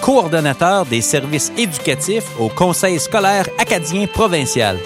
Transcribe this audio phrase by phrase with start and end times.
[0.00, 4.78] coordonnateur des services éducatifs au Conseil scolaire acadien provincial.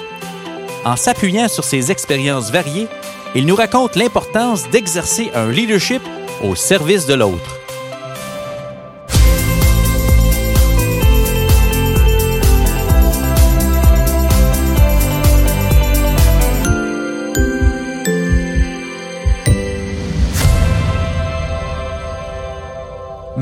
[0.84, 2.88] En s'appuyant sur ses expériences variées,
[3.34, 6.02] il nous raconte l'importance d'exercer un leadership
[6.42, 7.61] au service de l'autre.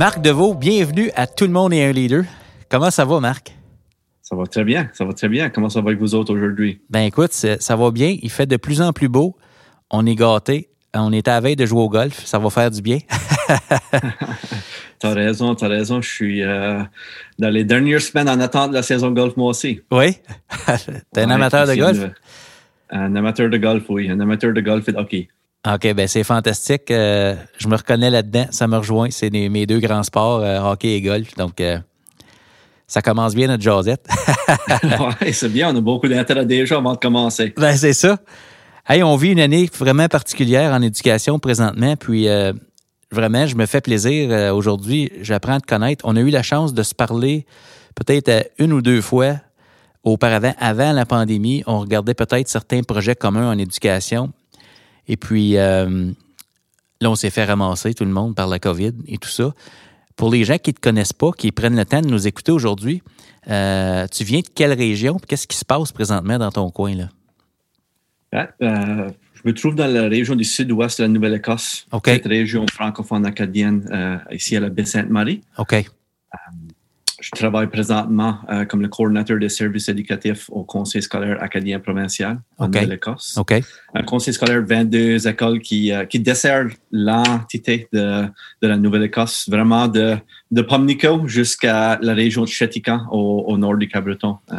[0.00, 2.24] Marc Deveau, bienvenue à Tout le monde est un leader.
[2.70, 3.54] Comment ça va, Marc?
[4.22, 5.50] Ça va très bien, ça va très bien.
[5.50, 6.80] Comment ça va avec vous autres aujourd'hui?
[6.88, 8.16] Ben écoute, ça va bien.
[8.22, 9.36] Il fait de plus en plus beau.
[9.90, 10.70] On est gâtés.
[10.94, 12.24] On est à veille de jouer au golf.
[12.24, 13.00] Ça va faire du bien.
[15.00, 16.00] t'as raison, t'as raison.
[16.00, 16.82] Je suis euh,
[17.38, 19.82] dans les dernières semaines en attente de la saison golf, moi aussi.
[19.92, 20.16] Oui?
[21.12, 21.98] T'es un amateur de golf?
[22.88, 24.10] un amateur de golf, oui.
[24.10, 25.28] Un amateur de golf et de hockey.
[25.68, 26.90] OK, ben c'est fantastique.
[26.90, 28.46] Euh, je me reconnais là-dedans.
[28.50, 29.08] Ça me rejoint.
[29.10, 31.34] C'est mes deux grands sports, euh, hockey et golf.
[31.36, 31.78] Donc, euh,
[32.86, 34.08] ça commence bien notre jasette.
[35.20, 35.70] oui, c'est bien.
[35.70, 37.52] On a beaucoup d'intérêt déjà avant de commencer.
[37.58, 38.18] Ben, c'est ça.
[38.88, 41.94] Hey, on vit une année vraiment particulière en éducation présentement.
[41.94, 42.26] Puis,
[43.12, 44.54] vraiment, je me fais plaisir.
[44.54, 46.04] Aujourd'hui, j'apprends à te connaître.
[46.08, 47.44] On a eu la chance de se parler
[47.94, 49.36] peut-être une ou deux fois
[50.02, 51.62] auparavant, avant la pandémie.
[51.66, 54.32] On regardait peut-être certains projets communs en éducation.
[55.10, 56.12] Et puis, euh,
[57.00, 59.52] là, on s'est fait ramasser tout le monde par la COVID et tout ça.
[60.14, 62.52] Pour les gens qui ne te connaissent pas, qui prennent le temps de nous écouter
[62.52, 63.02] aujourd'hui,
[63.48, 65.16] euh, tu viens de quelle région?
[65.26, 66.94] Qu'est-ce qui se passe présentement dans ton coin?
[66.94, 67.08] là?
[68.62, 73.26] Euh, je me trouve dans la région du sud-ouest de la Nouvelle-Écosse, cette région francophone
[73.26, 75.40] acadienne ici à la Baie-Sainte-Marie.
[75.58, 75.84] OK
[77.20, 82.40] je travaille présentement euh, comme le coordinateur des services éducatifs au Conseil scolaire acadien provincial
[82.58, 83.36] en Nouvelle-Écosse.
[83.94, 88.24] Un conseil scolaire 22 écoles qui, euh, qui dessert l'entité de,
[88.62, 90.16] de, la Nouvelle-Écosse, vraiment de,
[90.50, 94.38] de Pamlico jusqu'à la région de Chétican au, nord du Cabreton.
[94.52, 94.56] Euh,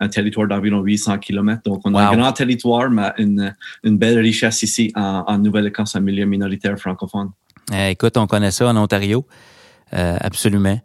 [0.00, 1.62] un territoire d'environ 800 km.
[1.64, 5.96] Donc, on a un grand territoire, mais une, une belle richesse ici en, en Nouvelle-Écosse,
[5.96, 7.30] un milieu minoritaire francophone.
[7.72, 9.26] Eh, écoute, on connaît ça en Ontario,
[9.90, 10.80] absolument.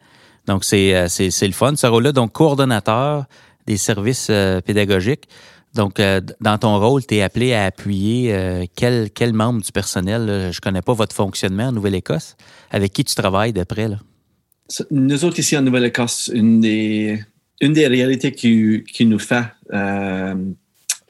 [0.48, 2.12] Donc, euh, c'est, le fun, ce rôle-là.
[2.12, 3.26] Donc, coordonnateur
[3.66, 5.28] des services euh, pédagogiques.
[5.74, 10.52] Donc, euh, dans ton rôle, tu es appelé à appuyer quel, quel membre du personnel?
[10.52, 12.36] Je connais pas votre fonctionnement en Nouvelle-Écosse.
[12.70, 13.88] Avec qui tu travailles de près?
[13.88, 13.98] Là?
[14.92, 17.24] Nous autres, ici en Nouvelle-Écosse, une des,
[17.60, 19.46] une des réalités qui, qui nous fait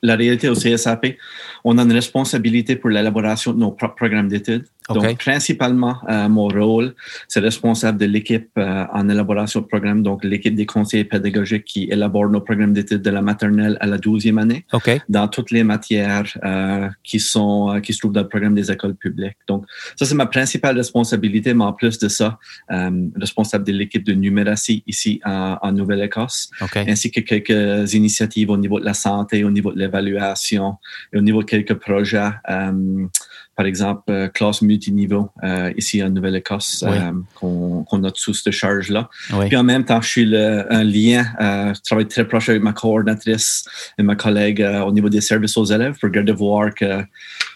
[0.03, 1.15] la réalité au CSAP,
[1.63, 4.65] on a une responsabilité pour l'élaboration de nos propres programmes d'études.
[4.89, 6.93] Donc, principalement, euh, mon rôle,
[7.27, 11.83] c'est responsable de l'équipe euh, en élaboration de programmes, donc l'équipe des conseillers pédagogiques qui
[11.89, 14.65] élaborent nos programmes d'études de la maternelle à la douzième année,
[15.09, 18.95] dans toutes les matières euh, qui sont qui se trouvent dans le programme des écoles
[18.95, 19.37] publiques.
[19.47, 22.37] Donc, ça, c'est ma principale responsabilité, mais en plus de ça,
[23.15, 28.79] responsable de l'équipe de numératie ici en, en Nouvelle-Écosse, ainsi que quelques initiatives au niveau
[28.79, 30.77] de la santé, au niveau de l'évaluation
[31.13, 32.31] et au niveau de quelques projets
[33.55, 39.09] par exemple, euh, classe multiniveau euh, ici en Nouvelle-Écosse euh, qu'on a sous cette charge-là.
[39.47, 42.73] Puis en même temps, je suis le, un lien, je travaille très proche avec ma
[42.73, 43.65] coordinatrice
[43.97, 47.03] et ma collègue au niveau des services aux élèves pour garder voir que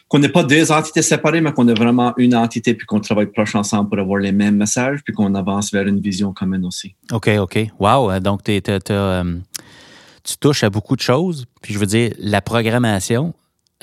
[0.07, 3.25] qu'on n'est pas deux entités séparées, mais qu'on est vraiment une entité, puis qu'on travaille
[3.25, 6.95] proche ensemble pour avoir les mêmes messages, puis qu'on avance vers une vision commune aussi.
[7.11, 7.67] OK, OK.
[7.77, 8.17] Wow!
[8.21, 11.45] Donc, tu touches à beaucoup de choses.
[11.61, 13.33] Puis je veux dire, la programmation,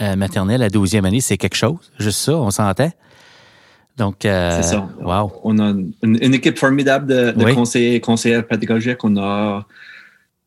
[0.01, 1.77] euh, maternelle à 12e année, c'est quelque chose.
[1.99, 2.91] Juste ça, on s'entend?
[3.97, 4.89] Donc, euh, c'est ça.
[5.01, 5.33] Wow.
[5.45, 5.73] On a
[6.03, 9.05] une, équipe formidable de, de conseillers et conseillères pédagogiques.
[9.05, 9.65] On a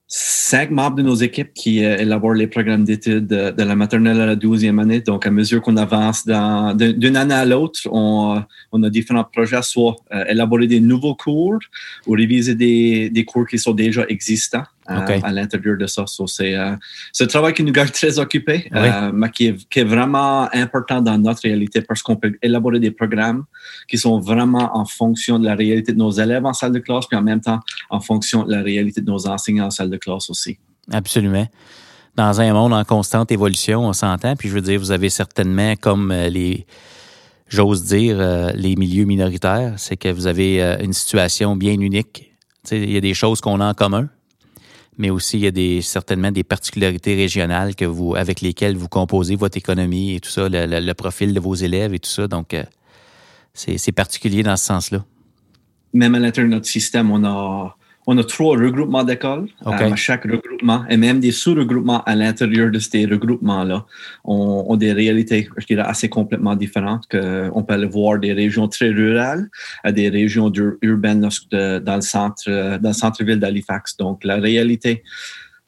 [0.10, 4.26] cinq membres de nos équipes qui euh, élaborent les programmes d'études de, la maternelle à
[4.26, 5.00] la 12e année.
[5.00, 9.96] Donc, à mesure qu'on avance d'une année à l'autre, on, on, a différents projets, soit
[10.28, 11.60] élaborer des nouveaux cours
[12.06, 14.64] ou réviser des, des cours qui sont déjà existants.
[14.90, 16.06] Euh, à l'intérieur de ça.
[16.28, 16.74] c'est euh,
[17.20, 21.02] un travail qui nous garde très occupés, euh, mais qui est, qui est, vraiment important
[21.02, 23.44] dans notre réalité parce qu'on peut élaborer des programmes
[23.90, 27.06] qui sont vraiment en fonction de la réalité de nos élèves en salle de classe,
[27.06, 29.98] puis en même temps en fonction de la réalité de nos enseignants en salle de
[29.98, 30.58] classe aussi.
[30.92, 31.48] Absolument.
[32.16, 34.38] Dans un monde en constante évolution, on s'entend.
[34.38, 36.66] Puis je veux dire, vous avez certainement, comme les,
[37.50, 42.32] j'ose dire, les milieux minoritaires, c'est que vous avez une situation bien unique.
[42.72, 44.10] il y a des choses qu'on a en commun,
[44.98, 48.88] mais aussi il y a des, certainement des particularités régionales que vous, avec lesquelles vous
[48.88, 52.28] composez votre économie et tout ça, le, profil de vos élèves et tout ça.
[52.28, 52.64] Donc, euh,
[53.54, 55.06] c'est particulier dans ce sens-là.
[55.94, 57.76] Même à l'intérieur de notre système, on a
[58.08, 59.50] on a trois regroupements d'écoles.
[59.68, 63.86] Euh, chaque regroupement et même des sous-regroupements à l'intérieur de ces regroupements-là
[64.24, 67.06] ont, des réalités, je dirais, assez complètement différentes.
[67.08, 69.50] Que on peut aller voir des régions très rurales
[69.84, 70.52] à des régions
[70.82, 73.98] urbaines dans le centre, dans le centre-ville d'Halifax.
[73.98, 75.04] Donc, la réalité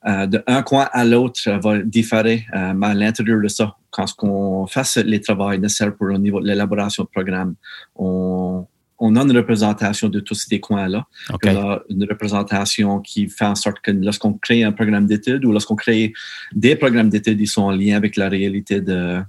[0.08, 4.66] euh, d'un coin à l'autre va différer, euh, mais à l'intérieur de ça, quand on
[4.66, 7.56] fasse les travaux nécessaires pour au niveau de l'élaboration de programme,
[7.98, 8.66] on,
[9.00, 11.08] on a une représentation de tous ces coins-là.
[11.30, 15.52] On a une représentation qui fait en sorte que lorsqu'on crée un programme d'études ou
[15.52, 16.14] lorsqu'on crée
[16.54, 19.20] des programmes d'études, ils sont en lien avec la réalité de,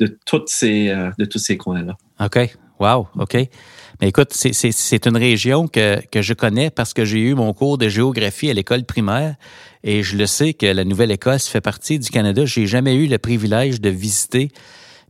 [0.00, 1.96] de, toutes ces, euh, de tous ces coins-là.
[2.20, 2.56] OK.
[2.80, 3.08] Wow.
[3.18, 3.34] OK.
[4.00, 7.78] Mais écoute, c'est une région que, que, je connais parce que j'ai eu mon cours
[7.78, 9.36] de géographie à l'école primaire
[9.84, 12.44] et je le sais que la Nouvelle-Écosse fait partie du Canada.
[12.44, 14.50] J'ai jamais eu le privilège de visiter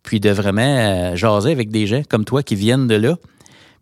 [0.02, 3.16] puis de vraiment euh, jaser avec des gens comme toi qui viennent de là.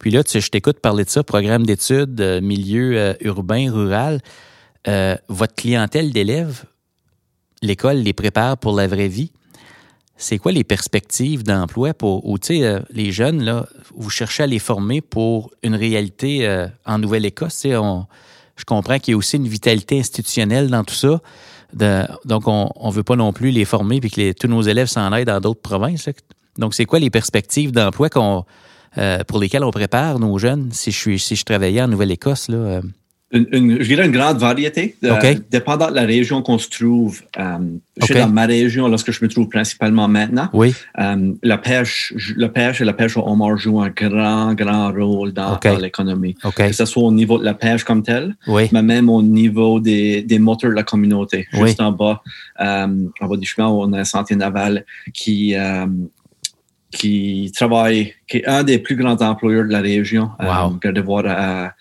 [0.03, 3.73] Puis là, tu sais, je t'écoute parler de ça, programme d'études, euh, milieu euh, urbain,
[3.73, 4.21] rural.
[4.89, 6.65] Euh, votre clientèle d'élèves,
[7.63, 9.31] l'école les prépare pour la vraie vie.
[10.17, 14.47] C'est quoi les perspectives d'emploi pour, ou tu sais, les jeunes, là, vous cherchez à
[14.47, 17.63] les former pour une réalité en Nouvelle-Écosse?
[17.65, 21.21] Je comprends qu'il y a aussi une vitalité institutionnelle dans tout ça.
[21.73, 25.11] donc, on ne veut pas non plus les former puis que tous nos élèves s'en
[25.11, 26.09] aillent dans d'autres provinces.
[26.57, 28.45] Donc, c'est quoi les perspectives d'emploi qu'on
[28.99, 32.49] euh, pour lesquels on prépare nos jeunes si je, suis, si je travaillais en Nouvelle-Écosse?
[32.49, 32.83] Là, euh.
[33.33, 34.97] une, je dirais une grande variété,
[35.51, 37.23] dépendant de la région qu'on se trouve.
[37.39, 37.59] Euh,
[37.99, 40.51] je suis dans ma région, lorsque je me trouve principalement maintenant.
[40.53, 40.75] Oui.
[41.43, 45.59] la, pêche, la pêche et la pêche au homard jouent un grand, grand rôle dans,
[45.81, 46.35] l'économie.
[46.55, 50.23] Que ce soit au niveau de la pêche comme telle, mais même au niveau des,
[50.23, 51.47] des moteurs de la communauté.
[51.53, 52.23] Juste en bas,
[52.59, 52.89] en
[53.23, 54.85] bas du chemin, on a un sentier naval
[55.15, 55.57] qui
[56.93, 60.31] qui travaille, qui est un des plus grands employeurs de la région.
[60.39, 60.79] Wow.
[60.85, 61.75] Euh, à,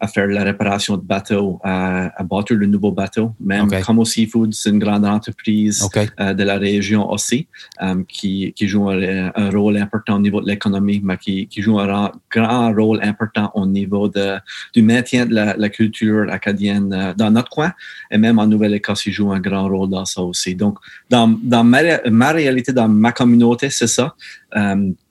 [0.00, 3.34] à, faire la réparation de bateaux, à, à bâtir le nouveau bateau.
[3.40, 3.80] Même okay.
[3.82, 5.88] Como Seafood, c'est une grande entreprise
[6.20, 7.46] euh, de la région aussi,
[7.82, 11.62] euh, qui, qui joue un, un, rôle important au niveau de l'économie, mais qui, qui
[11.62, 14.36] joue un grand rôle important au niveau de,
[14.74, 17.72] du maintien de la, la culture acadienne euh, dans notre coin.
[18.10, 20.54] Et même en Nouvelle-Écosse, il joue un grand rôle dans ça aussi.
[20.54, 20.78] Donc,
[21.10, 21.80] dans, dans ma,
[22.10, 24.14] ma réalité, dans ma communauté, c'est ça.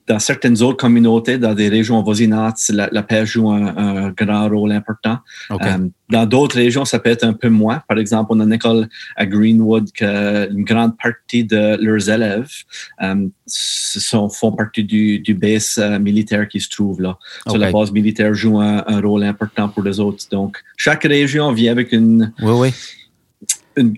[0.08, 4.72] Dans certaines autres communautés, dans des régions voisinantes, la, la pêche joue un, grand rôle
[4.72, 5.18] important.
[5.50, 5.56] Euh,
[6.08, 7.82] dans d'autres régions, ça peut être un peu moins.
[7.86, 12.50] Par exemple, on a une école à Greenwood que une grande partie de leurs élèves
[13.02, 17.18] euh, sont, font partie du, du base euh, militaire qui se trouve là.
[17.46, 17.58] Okay.
[17.58, 20.24] la base militaire joue un, un, rôle important pour les autres.
[20.30, 22.74] Donc, chaque région vient avec une, oui, oui.
[23.76, 23.94] une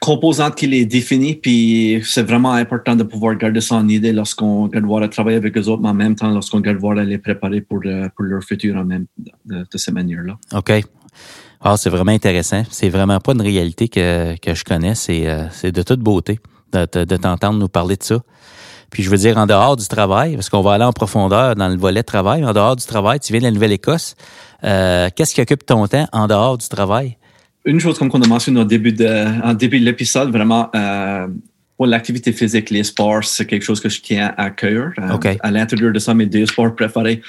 [0.00, 4.68] composante qui les définit, puis c'est vraiment important de pouvoir garder ça en idée lorsqu'on
[4.68, 7.60] va devoir travailler avec eux autres, mais en même temps lorsqu'on va devoir les préparer
[7.60, 10.36] pour, euh, pour leur futur en même, de, de cette manière-là.
[10.54, 10.72] OK.
[11.60, 12.62] Ah, c'est vraiment intéressant.
[12.70, 14.94] C'est vraiment pas une réalité que, que je connais.
[14.94, 16.38] C'est, euh, c'est de toute beauté
[16.72, 18.18] de, de, t'entendre nous parler de ça.
[18.90, 21.68] Puis je veux dire, en dehors du travail, parce qu'on va aller en profondeur dans
[21.68, 24.14] le volet travail, en dehors du travail, tu viens de la Nouvelle-Écosse.
[24.64, 27.16] Euh, qu'est-ce qui occupe ton temps en dehors du travail?
[27.66, 31.26] Une chose comme on a mentionné au début de, début de l'épisode, vraiment, euh,
[31.76, 34.92] pour l'activité physique, les sports, c'est quelque chose que je tiens à cœur.
[34.98, 37.20] Euh, à l'intérieur de ça, mes deux sports préférés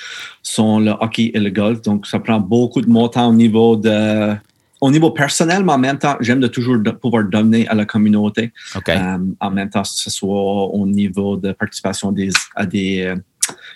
[0.42, 1.82] sont le hockey et le golf.
[1.82, 4.36] Donc, ça prend beaucoup de mon temps au niveau de,
[4.80, 8.54] au niveau personnel, mais en même temps, j'aime de toujours pouvoir donner à la communauté.
[8.88, 13.14] Euh, en même temps, que ce soit au niveau de participation des, à des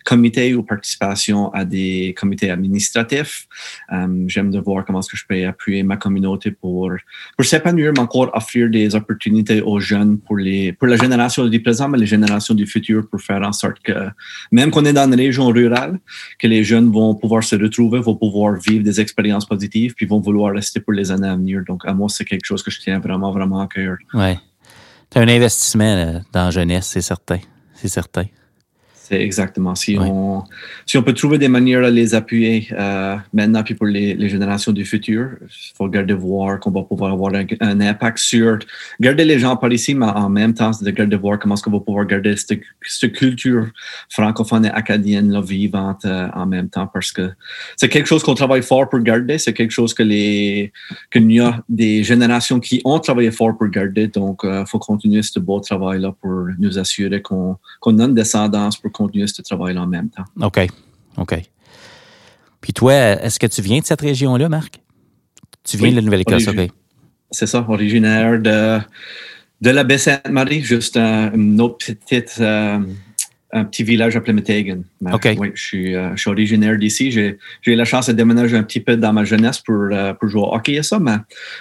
[0.04, 3.48] comité ou participation à des comités administratifs.
[3.92, 6.92] Euh, j'aime de voir comment est-ce que je peux appuyer ma communauté pour,
[7.36, 11.62] pour s'épanouir, mais encore offrir des opportunités aux jeunes pour, les, pour la génération du
[11.62, 13.94] présent, mais les générations du futur pour faire en sorte que,
[14.52, 16.00] même qu'on est dans une région rurale,
[16.40, 20.20] que les jeunes vont pouvoir se retrouver, vont pouvoir vivre des expériences positives, puis vont
[20.20, 21.64] vouloir rester pour les années à venir.
[21.68, 23.98] Donc, à moi, c'est quelque chose que je tiens vraiment, vraiment à cœur.
[24.14, 24.38] Oui.
[25.12, 27.40] C'est un investissement dans la jeunesse, c'est certain.
[27.74, 28.26] C'est certain
[29.12, 29.76] exactement.
[29.76, 30.44] Si, on,
[30.86, 34.30] si on peut trouver des manières à les appuyer euh, maintenant, puis pour les, les,
[34.30, 38.60] générations du futur, il faut garder voir qu'on va pouvoir avoir un, impact sur
[39.00, 41.72] garder les gens par ici, mais en même temps, de garder voir comment est-ce qu'on
[41.72, 43.68] va pouvoir garder cette, cette culture
[44.10, 47.32] francophone et acadienne là, vivante euh, en même temps, parce que
[47.76, 50.72] c'est quelque chose qu'on travaille fort pour garder, c'est quelque chose que les
[51.12, 54.80] qu'il y a des générations qui ont travaillé fort pour garder, donc il euh, faut
[54.80, 59.42] continuer ce beau travail-là pour nous assurer qu'on qu'on a une descendance pour continuer ce
[59.42, 60.26] travail-là en même temps.
[60.42, 60.68] OK.
[61.18, 61.42] OK.
[62.62, 64.82] Puis toi, est-ce que tu viens de cette région-là, Marc?
[65.64, 66.70] Tu viens de la Nouvelle-Écosse, OK.
[67.32, 68.80] c'est ça, originaire de,
[69.62, 72.80] de la Baie-Sainte-Marie, juste un, une autre petite, euh,
[73.52, 74.84] un petit village appelé Metegan.
[75.12, 75.36] OK.
[75.38, 77.12] Oui, je suis, euh, je suis originaire d'ici.
[77.12, 80.14] J'ai j'ai eu la chance de déménager un petit peu dans ma jeunesse pour, euh,
[80.14, 81.18] pour jouer au hockey et ça, mais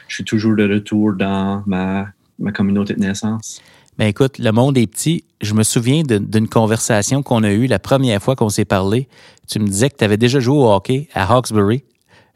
[0.09, 3.63] je suis toujours de retour dans ma, ma communauté de naissance.
[3.99, 5.25] Ben écoute, le monde est petit.
[5.41, 9.09] Je me souviens d'une conversation qu'on a eue la première fois qu'on s'est parlé.
[9.49, 11.83] Tu me disais que tu avais déjà joué au hockey à Hawkesbury.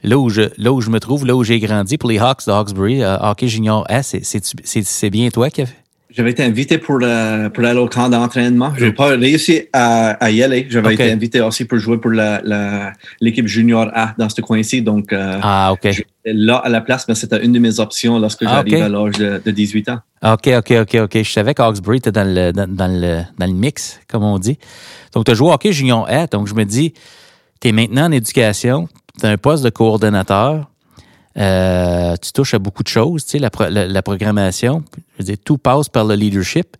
[0.02, 2.46] Là où je, là où je me trouve, là où j'ai grandi pour les Hawks
[2.46, 4.42] de Hawkesbury, euh, hockey junior c'est-
[4.84, 5.83] c'est bien toi qui as fait?
[6.16, 8.72] J'avais été invité pour, pour aller au camp d'entraînement.
[8.76, 10.66] Je n'ai pas réussi à, à y aller.
[10.70, 12.12] J'avais été invité aussi pour jouer pour
[13.20, 14.80] l'équipe junior A dans ce coin-ci.
[14.82, 18.44] Donc, euh, Ah, j'étais là à la place, mais c'était une de mes options lorsque
[18.46, 19.98] Ah, j'arrive à l'âge de, de 18 ans.
[20.22, 21.22] OK, OK, OK, OK.
[21.22, 24.58] Je savais qu'Hawkesbury était dans le, dans, dans le, dans le mix, comme on dit.
[25.14, 26.26] Donc, tu as joué au hockey junior A.
[26.28, 26.94] Donc, je me dis,
[27.60, 30.70] tu es maintenant en éducation, tu as un poste de coordonnateur,
[31.36, 34.84] euh, tu touches à beaucoup de choses, tu sais, la, pro- la, la programmation.
[34.96, 36.76] Je veux dire, tout passe par le leadership.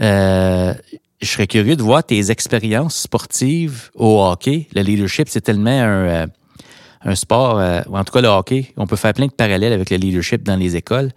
[0.00, 0.74] Euh,
[1.20, 4.66] je serais curieux de voir tes expériences sportives au hockey.
[4.74, 6.26] Le leadership, c'est tellement un, euh,
[7.04, 9.72] un sport, euh, ou en tout cas le hockey, on peut faire plein de parallèles
[9.72, 11.10] avec le leadership dans les écoles.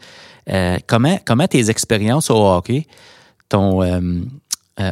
[0.50, 2.86] Euh, comment, comment tes expériences au hockey
[3.50, 4.22] t'ont, euh,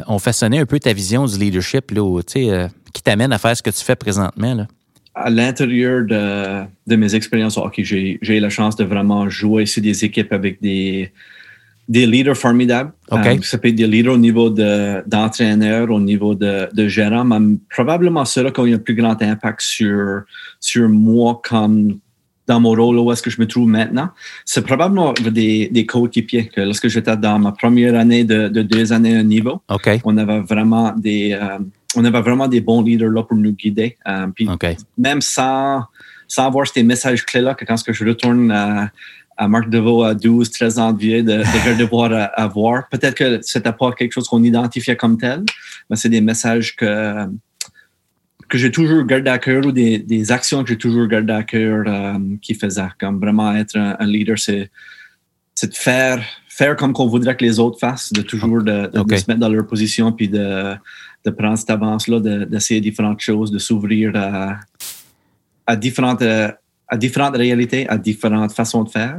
[0.08, 3.62] ont façonné un peu ta vision du leadership là, où, qui t'amène à faire ce
[3.62, 4.54] que tu fais présentement?
[4.54, 4.66] Là?
[5.14, 9.64] À l'intérieur de, de mes expériences au hockey, j'ai eu la chance de vraiment jouer
[9.66, 11.12] sur des équipes avec des,
[11.88, 12.92] des leaders formidables.
[13.12, 13.26] OK.
[13.26, 17.24] Euh, ça peut être des leaders au niveau de- d'entraîneur, au niveau de, de gérant,
[17.24, 20.22] mais probablement ceux-là qui ont eu un plus grand impact sur,
[20.58, 21.98] sur moi comme
[22.46, 24.08] dans mon rôle où est-ce que je me trouve maintenant.
[24.44, 28.92] C'est probablement des, des coéquipiers que lorsque j'étais dans ma première année de, de deux
[28.92, 29.88] années à niveau, OK.
[30.04, 31.58] on avait vraiment des, euh,
[31.96, 33.96] on avait vraiment des bons leaders là pour nous guider.
[34.06, 34.46] Euh, puis
[34.98, 35.84] même sans,
[36.28, 38.90] sans avoir ces messages clés-là, que quand ce que je retourne à,
[39.36, 42.88] à Marc Deveau à 12, 13 ans de vieux, de, de devoir à, à voir,
[42.88, 45.42] peut-être que c'était pas quelque chose qu'on identifiait comme tel,
[45.90, 47.26] mais c'est des messages que,
[48.48, 51.42] que j'ai toujours gardé à cœur ou des, des actions que j'ai toujours gardé à
[51.42, 52.82] cœur euh, qui faisaient.
[53.00, 54.70] Comme vraiment être un, un leader, c'est
[55.56, 58.98] c'est de faire, faire comme qu'on voudrait que les autres fassent, de toujours de, de-
[58.98, 59.06] OK.
[59.08, 60.74] de se mettre dans leur position, puis de,
[61.24, 64.58] de prendre cette avance-là, de- d'essayer différentes choses, de s'ouvrir à,
[65.66, 66.50] à, différentes, euh,
[66.88, 69.18] à différentes réalités, à différentes façons de faire,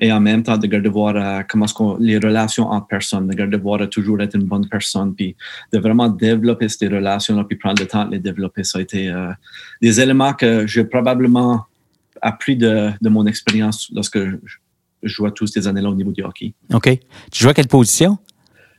[0.00, 3.34] et en même temps de garder voir euh, comment qu'on, les relations entre personnes, de
[3.34, 5.36] garder voir à toujours être une bonne personne, puis
[5.72, 8.64] de vraiment développer ces relations-là, puis prendre le temps de les développer.
[8.64, 9.30] Ça a été euh,
[9.80, 11.64] des éléments que j'ai probablement
[12.20, 14.56] appris de, de mon expérience lorsque je,
[15.02, 16.54] je jouais tous ces années-là au niveau du hockey.
[16.72, 16.88] OK.
[17.30, 18.18] Tu joues à quelle position?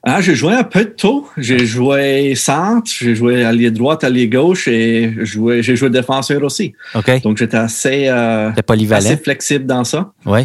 [0.07, 1.27] Ah, j'ai joué un peu de tout.
[1.35, 6.73] J'ai joué centre, j'ai joué allié droite, allié gauche et joué- j'ai joué défenseur aussi.
[6.93, 7.21] OK.
[7.23, 8.51] Donc, j'étais assez, euh,
[8.97, 10.11] assez flexible dans ça.
[10.27, 10.41] Oui.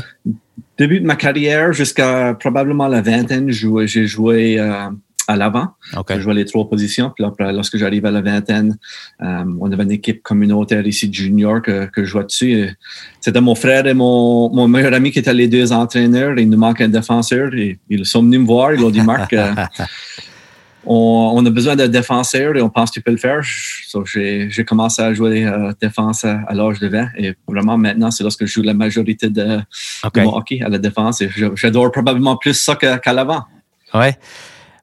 [0.79, 4.87] Début de ma carrière jusqu'à probablement la vingtaine, j'ai joué, j'ai joué euh,
[5.31, 5.69] à l'avant.
[6.09, 7.11] Je jouais les trois positions.
[7.11, 8.77] Puis là, après, lorsque j'arrive à la vingtaine,
[9.23, 12.77] euh, on avait une équipe communautaire ici de junior que, que je jouais dessus.
[13.21, 16.39] C'était mon frère et mon, mon meilleur ami qui étaient les deux entraîneurs.
[16.39, 17.55] Il nous manque un défenseur.
[17.55, 18.75] Et ils sont venus me voir.
[18.75, 19.55] Ils ont dit, Marc, euh,
[20.85, 23.41] on, on a besoin d'un défenseur et on pense que tu peux le faire.
[23.87, 27.09] So, j'ai, commencé à jouer euh, défense à, à l'âge de 20.
[27.19, 29.61] Et vraiment, maintenant, c'est lorsque je joue la majorité de,
[30.17, 31.23] mon hockey à la défense.
[31.55, 33.45] J'adore probablement plus ça qu'à l'avant.
[33.95, 34.17] Ouais.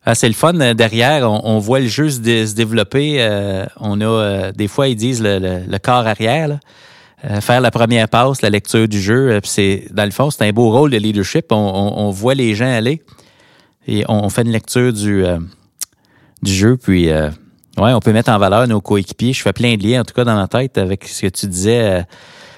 [0.10, 0.58] Ah, c'est le fun.
[0.62, 3.18] euh, Derrière, on, voit le jeu se, dé- se développer.
[3.20, 6.60] euh, on a euh, des fois, ils disent le, corps arrière.
[7.42, 9.42] faire la première passe, la lecture du jeu.
[9.44, 11.48] c'est dans le fond, c'est un beau rôle de leadership.
[11.52, 13.02] On, voit les gens aller
[13.86, 15.26] et on, fait une lecture du,
[16.46, 16.78] jeu.
[16.78, 19.34] Puis, ouais, on peut mettre en valeur nos coéquipiers.
[19.34, 21.48] Je fais plein de liens, en tout cas, dans ma tête avec ce que tu
[21.48, 22.06] disais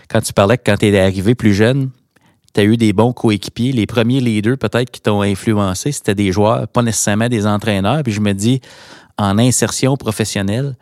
[0.08, 1.90] quand tu parlais que quand tu es arrivé plus jeune,
[2.54, 3.72] tu as eu des bons coéquipiers.
[3.72, 8.04] Les premiers leaders, peut-être, qui t'ont influencé, c'était des joueurs, pas nécessairement des entraîneurs.
[8.04, 8.62] Puis je me dis,
[9.18, 10.76] en insertion professionnelle,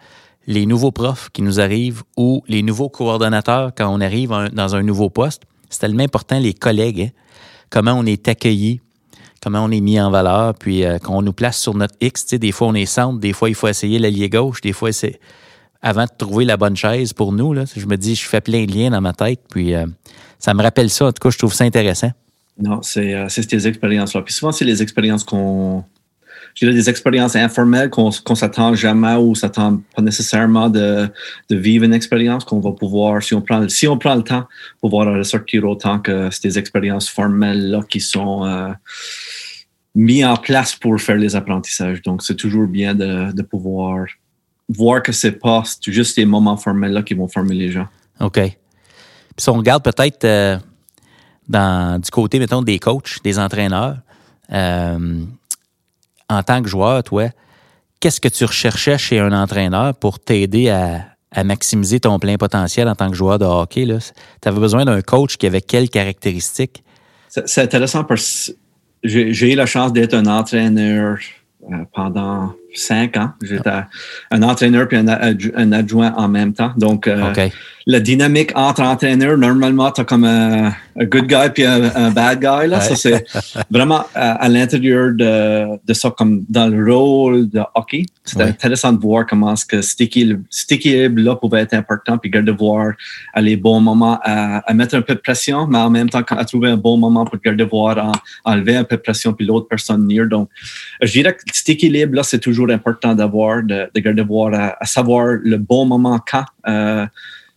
[0.47, 4.83] les nouveaux profs qui nous arrivent ou les nouveaux coordonnateurs quand on arrive dans un
[4.83, 7.19] nouveau poste, c'est tellement important, les collègues, hein.
[7.69, 8.79] comment on est accueilli,
[9.43, 12.25] comment on est mis en valeur, puis euh, qu'on nous place sur notre X.
[12.27, 15.19] Des fois, on est centre, des fois, il faut essayer l'allié gauche, des fois, c'est
[15.81, 17.53] avant de trouver la bonne chaise pour nous.
[17.75, 19.85] Je me dis, je fais plein de liens dans ma tête, puis euh,
[20.39, 21.05] ça me rappelle ça.
[21.07, 22.11] En tout cas, je trouve ça intéressant.
[22.59, 24.21] Non, c'est euh, c'est ces expériences-là.
[24.23, 25.83] Puis souvent, c'est les expériences qu'on.
[26.55, 31.07] Je dirais des expériences informelles qu'on qu'on s'attend jamais ou s'attend pas nécessairement de,
[31.51, 34.23] de vivre une expérience qu'on va pouvoir, si on prend, le- si on prend le
[34.23, 34.45] temps,
[34.81, 38.69] pouvoir ressortir autant que c'est des expériences formelles-là qui sont euh,
[39.93, 42.01] mis en place pour faire les apprentissages.
[42.01, 44.05] Donc, c'est toujours bien de, de pouvoir
[44.67, 47.87] voir que c'est pas juste ces moments formels-là qui vont former les gens.
[48.19, 48.39] OK.
[49.37, 50.57] Puis si on regarde peut-être euh,
[51.99, 53.97] du côté, mettons, des coachs, des entraîneurs,
[54.51, 55.23] euh,
[56.27, 57.29] en tant que joueur, toi,
[57.99, 62.89] qu'est-ce que tu recherchais chez un entraîneur pour t'aider à, à maximiser ton plein potentiel
[62.89, 63.85] en tant que joueur de hockey?
[64.41, 66.83] Tu avais besoin d'un coach qui avait quelles caractéristiques?
[67.29, 68.51] C'est intéressant parce
[69.03, 71.19] que j'ai eu la chance d'être un entraîneur
[71.71, 73.31] euh, pendant cinq ans.
[73.41, 73.69] J'étais
[74.31, 76.73] un entraîneur puis un, adjoint en même temps.
[76.77, 77.33] Donc, euh,
[77.85, 82.67] la dynamique entre entraîneurs, normalement, tu as comme un, good guy puis un, bad guy.
[82.67, 82.81] Là.
[82.81, 83.25] Ça, c'est
[83.71, 88.05] vraiment à, l'intérieur de, de, ça, comme dans le rôle de hockey.
[88.25, 92.91] C'était intéressant de voir comment ce que cet équilibre-là pouvait être important, puis garder voir
[93.33, 96.43] à les bons moments à, mettre un peu de pression, mais en même temps à
[96.43, 98.11] trouver un bon moment pour garder voir à,
[98.43, 100.27] enlever un peu de pression, puis l'autre personne venir.
[100.27, 100.49] Donc,
[101.01, 105.37] je dirais que cet équilibre-là, c'est toujours important d'avoir, de, de garder voir à, savoir
[105.41, 106.45] le bon moment quand.
[106.67, 107.05] Euh,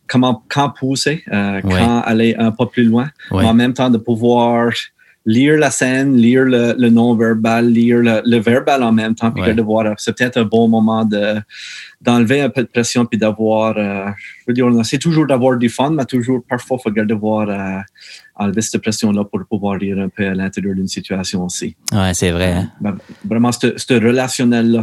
[0.06, 3.96] comment quand pousser, euh, quand aller un peu plus loin, mais en même temps de
[3.96, 4.72] pouvoir
[5.26, 9.94] lire la scène, lire le, non-verbal, lire le, verbal en même temps, puis de voir,
[9.98, 11.40] c'est peut-être un bon moment de
[12.00, 14.06] d'enlever un peu de pression puis d'avoir, euh,
[14.38, 17.80] je veux dire, c'est toujours d'avoir du fun, mais toujours parfois il faut devoir euh,
[18.40, 21.76] enlever cette pression-là pour pouvoir lire un peu à l'intérieur d'une situation aussi.
[21.92, 22.52] Ouais, c'est vrai.
[22.52, 22.70] Hein.
[22.80, 24.82] Ben, vraiment, ce relationnel-là,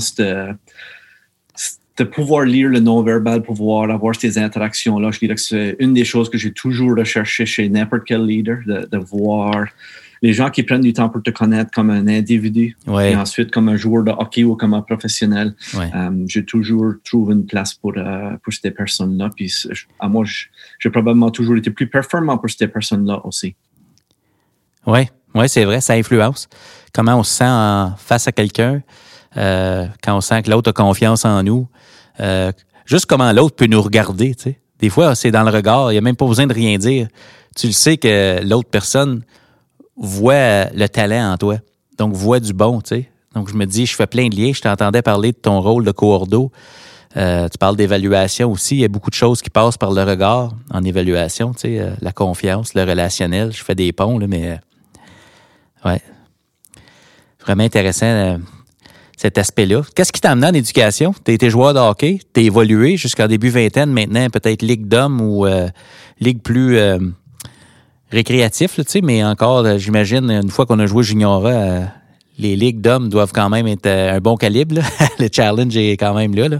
[1.98, 6.06] de pouvoir lire le non-verbal, pouvoir avoir ces interactions-là, je dirais que c'est une des
[6.06, 9.66] choses que j'ai toujours recherché chez n'importe quel leader, de, voir
[10.22, 13.70] les gens qui prennent du temps pour te connaître comme un individu et ensuite comme
[13.70, 15.56] un joueur de hockey ou comme un professionnel.
[15.76, 19.30] Euh, j'ai toujours trouvé une place pour, euh, pour ces personnes-là.
[19.36, 19.54] Puis
[20.00, 20.26] à moi,
[20.80, 23.56] j'ai probablement toujours été plus performant pour ces personnes-là aussi.
[24.86, 26.48] Oui, ouais, c'est vrai, ça influence.
[26.94, 28.82] Comment on se sent face à quelqu'un,
[29.36, 31.68] euh, quand on sent que l'autre a confiance en nous.
[32.20, 32.52] Euh,
[32.86, 34.60] juste comment l'autre peut nous regarder, tu sais.
[34.80, 37.08] Des fois, c'est dans le regard, il n'y a même pas besoin de rien dire.
[37.56, 39.24] Tu le sais que l'autre personne
[39.96, 41.58] voit le talent en toi,
[41.98, 43.10] donc voit du bon, tu sais.
[43.38, 44.52] Donc, je me dis, je fais plein de liens.
[44.52, 46.52] Je t'entendais parler de ton rôle de coordo.
[47.18, 48.76] Euh, tu parles d'évaluation aussi.
[48.76, 51.80] Il y a beaucoup de choses qui passent par le regard en évaluation, tu sais,
[51.80, 53.52] euh, la confiance, le relationnel.
[53.52, 54.60] Je fais des ponts, là, mais
[55.84, 56.02] ouais.
[57.42, 58.40] Vraiment intéressant
[59.18, 59.82] cet aspect-là.
[59.96, 61.14] Qu'est-ce qui t'a amené en éducation?
[61.26, 65.46] Tu été joueur de hockey, tu évolué jusqu'en début vingtaine, maintenant peut-être ligue d'hommes ou
[65.46, 65.68] euh,
[66.20, 67.00] ligue plus euh,
[68.12, 71.82] récréatif, tu sais, mais encore, euh, j'imagine, une fois qu'on a joué juniora,
[72.38, 74.76] les ligues d'hommes doivent quand même être un bon calibre.
[75.20, 76.48] Le challenge est quand même là.
[76.48, 76.60] là.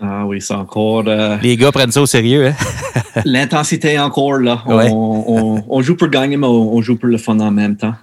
[0.00, 1.04] Ah oui, c'est encore.
[1.42, 2.48] Les gars prennent ça au sérieux.
[2.48, 2.54] Hein?
[3.24, 4.62] L'intensité est encore là.
[4.66, 7.94] On, joue pour gagner, mais on, joue pour le fun en même temps.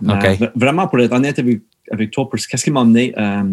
[0.55, 3.43] Vraiment, pour être honnête avec avec toi pour qu'est-ce qui m'a amené euh,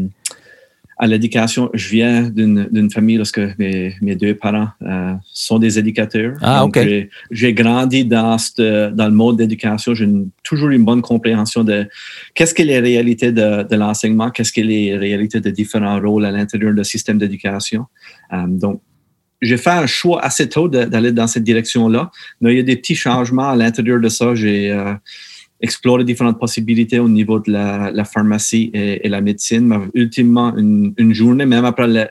[0.96, 1.70] à l'éducation.
[1.74, 6.37] Je viens d'une famille lorsque mes, mes deux parents euh, sont des éducateurs.
[6.40, 6.78] Ah, OK.
[7.30, 9.94] J'ai grandi dans, dans le mode d'éducation.
[9.94, 10.09] J'ai
[10.42, 11.87] toujours une bonne compréhension de
[12.35, 16.30] qu'est-ce que les réalités de, de l'enseignement, qu'est-ce que les réalités de différents rôles à
[16.30, 17.87] l'intérieur du système d'éducation.
[18.33, 18.80] Euh, donc,
[19.42, 22.11] j'ai fait un choix assez tôt d'aller dans cette direction-là.
[22.40, 24.35] Mais il y a des petits changements à l'intérieur de ça.
[24.35, 24.72] J'ai
[25.61, 29.67] explorer différentes possibilités au niveau de la, pharmacie et, la médecine.
[29.67, 32.11] Mais ultimement, une, journée, même après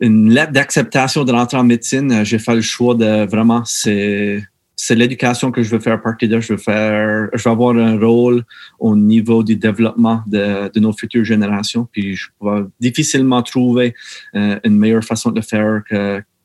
[0.00, 4.42] une lettre d'acceptation de l'entrée en médecine, j'ai fait le choix de vraiment, c'est
[4.76, 6.40] c'est l'éducation que je veux faire partie de.
[6.40, 8.44] Je veux faire, je veux avoir un rôle
[8.78, 11.88] au niveau du développement de, de nos futures générations.
[11.90, 13.94] Puis je vais difficilement trouver
[14.34, 15.82] euh, une meilleure façon de faire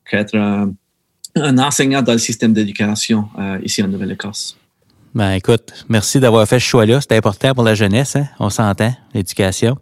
[0.06, 0.74] qu'être un,
[1.36, 4.59] enseignant dans le système d'éducation euh, ici en Nouvelle-Écosse.
[5.16, 7.02] Ben écoute, merci d'avoir fait ce choix-là.
[7.02, 8.28] C'était important pour la jeunesse, hein?
[8.40, 9.78] on s'entend, l'éducation.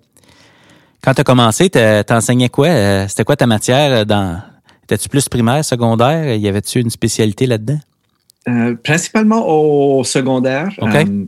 [1.03, 2.67] Quand tu as commencé, t'enseignais quoi?
[2.67, 4.41] Euh, c'était quoi ta matière euh, dans.
[4.83, 6.35] Étais-tu plus primaire, secondaire?
[6.35, 7.79] Y avait-tu une spécialité là-dedans?
[8.47, 10.69] Euh, principalement au secondaire,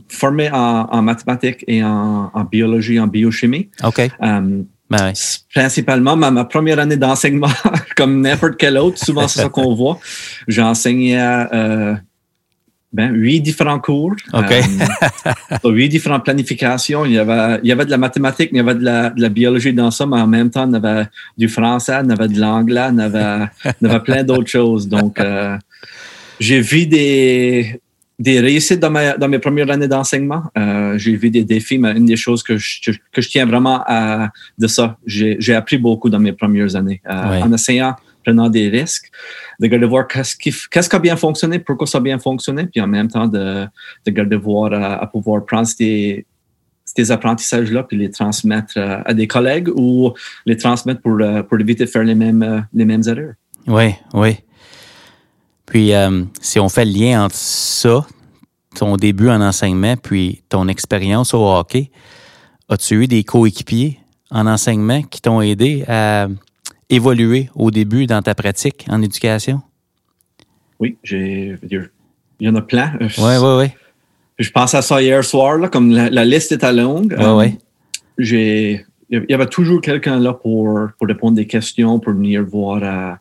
[0.08, 3.68] formé en, mathématiques et en, biologie, en biochimie.
[3.84, 4.10] OK.
[4.18, 5.12] Ben
[5.54, 7.50] principalement, ma, première année d'enseignement,
[7.96, 10.00] comme n'importe quel autre, souvent c'est ça qu'on voit.
[10.48, 11.16] J'ai enseigné
[12.92, 14.14] ben, huit différents cours.
[14.32, 14.52] OK.
[15.64, 17.04] Euh, huit différentes planifications.
[17.06, 19.20] Il y, avait, il y avait de la mathématique, il y avait de la, de
[19.22, 21.06] la biologie dans ça, mais en même temps, il y avait
[21.38, 23.46] du français, il y avait de l'anglais, il y avait,
[23.80, 24.88] il y avait plein d'autres choses.
[24.88, 25.56] Donc, euh,
[26.40, 27.80] j'ai vu des,
[28.18, 30.42] des réussites dans, ma, dans mes premières années d'enseignement.
[30.58, 33.84] Euh, j'ai vu des défis, mais une des choses que je, que je tiens vraiment
[33.86, 37.00] à de ça, j'ai appris beaucoup dans mes premières années.
[37.06, 39.10] En essayant prenant des risques,
[39.60, 42.80] de garder voir qu'est-ce qui, qui a bien fonctionné, pourquoi ça a bien fonctionné, puis
[42.80, 43.66] en même temps de,
[44.06, 46.26] de voir à, pouvoir prendre ces,
[46.84, 50.12] ces apprentissages-là puis les transmettre à, des collègues ou
[50.46, 53.34] les transmettre pour, euh, pour éviter de faire les mêmes, euh, les mêmes erreurs.
[53.66, 54.38] Oui, oui.
[55.66, 58.06] Puis, euh, si on fait le lien entre ça,
[58.74, 61.90] ton début en enseignement puis ton expérience au hockey,
[62.70, 66.28] as-tu eu des coéquipiers en enseignement qui t'ont aidé à
[66.90, 69.62] évoluer au début dans ta pratique en éducation?
[70.78, 71.56] Oui, j'ai.
[72.40, 72.92] Il y en a plein.
[73.00, 73.66] Oui, oui, oui.
[74.38, 77.14] Je pense à ça hier soir, là, comme la, liste à longue.
[77.18, 77.58] Oui, oui.
[78.18, 78.86] J'ai.
[79.10, 82.80] Il y avait toujours quelqu'un là pour, pour répondre des questions, pour venir voir.
[82.82, 83.14] Euh,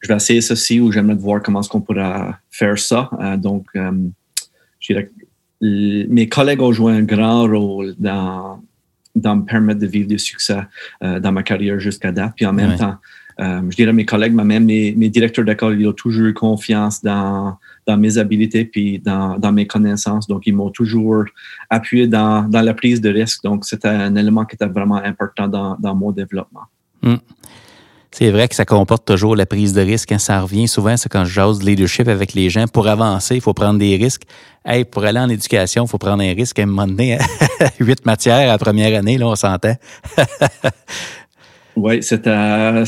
[0.00, 3.10] je vais essayer ceci ou j'aimerais voir comment est-ce qu'on pourrait faire ça.
[3.20, 3.92] Euh, donc, euh,
[5.60, 8.60] mes collègues ont joué un grand rôle dans,
[9.16, 10.60] dans me permettre de vivre du succès
[11.00, 12.34] dans ma carrière jusqu'à date.
[12.36, 12.96] Puis en même temps,
[13.38, 17.02] euh, je dirais mes collègues, même mes, mes directeurs d'école, ils ont toujours eu confiance
[17.02, 20.26] dans, dans mes habilités puis dans, dans, mes connaissances.
[20.26, 21.24] Donc, ils m'ont toujours
[21.68, 23.42] appuyé dans, dans, la prise de risque.
[23.42, 26.62] Donc, c'était un élément qui était vraiment important dans, dans mon développement.
[27.02, 27.16] Hmm.
[28.18, 30.10] C'est vrai que ça comporte toujours la prise de risque.
[30.10, 30.18] Hein.
[30.18, 32.66] Ça revient souvent, c'est quand je jase de leadership avec les gens.
[32.66, 34.22] Pour avancer, il faut prendre des risques.
[34.64, 36.58] Hey, pour aller en éducation, il faut prendre un risque.
[36.58, 37.18] À un moment donné, hein.
[37.78, 39.74] huit matières à première année, là, on s'entend.
[41.76, 42.84] Oui, c'est un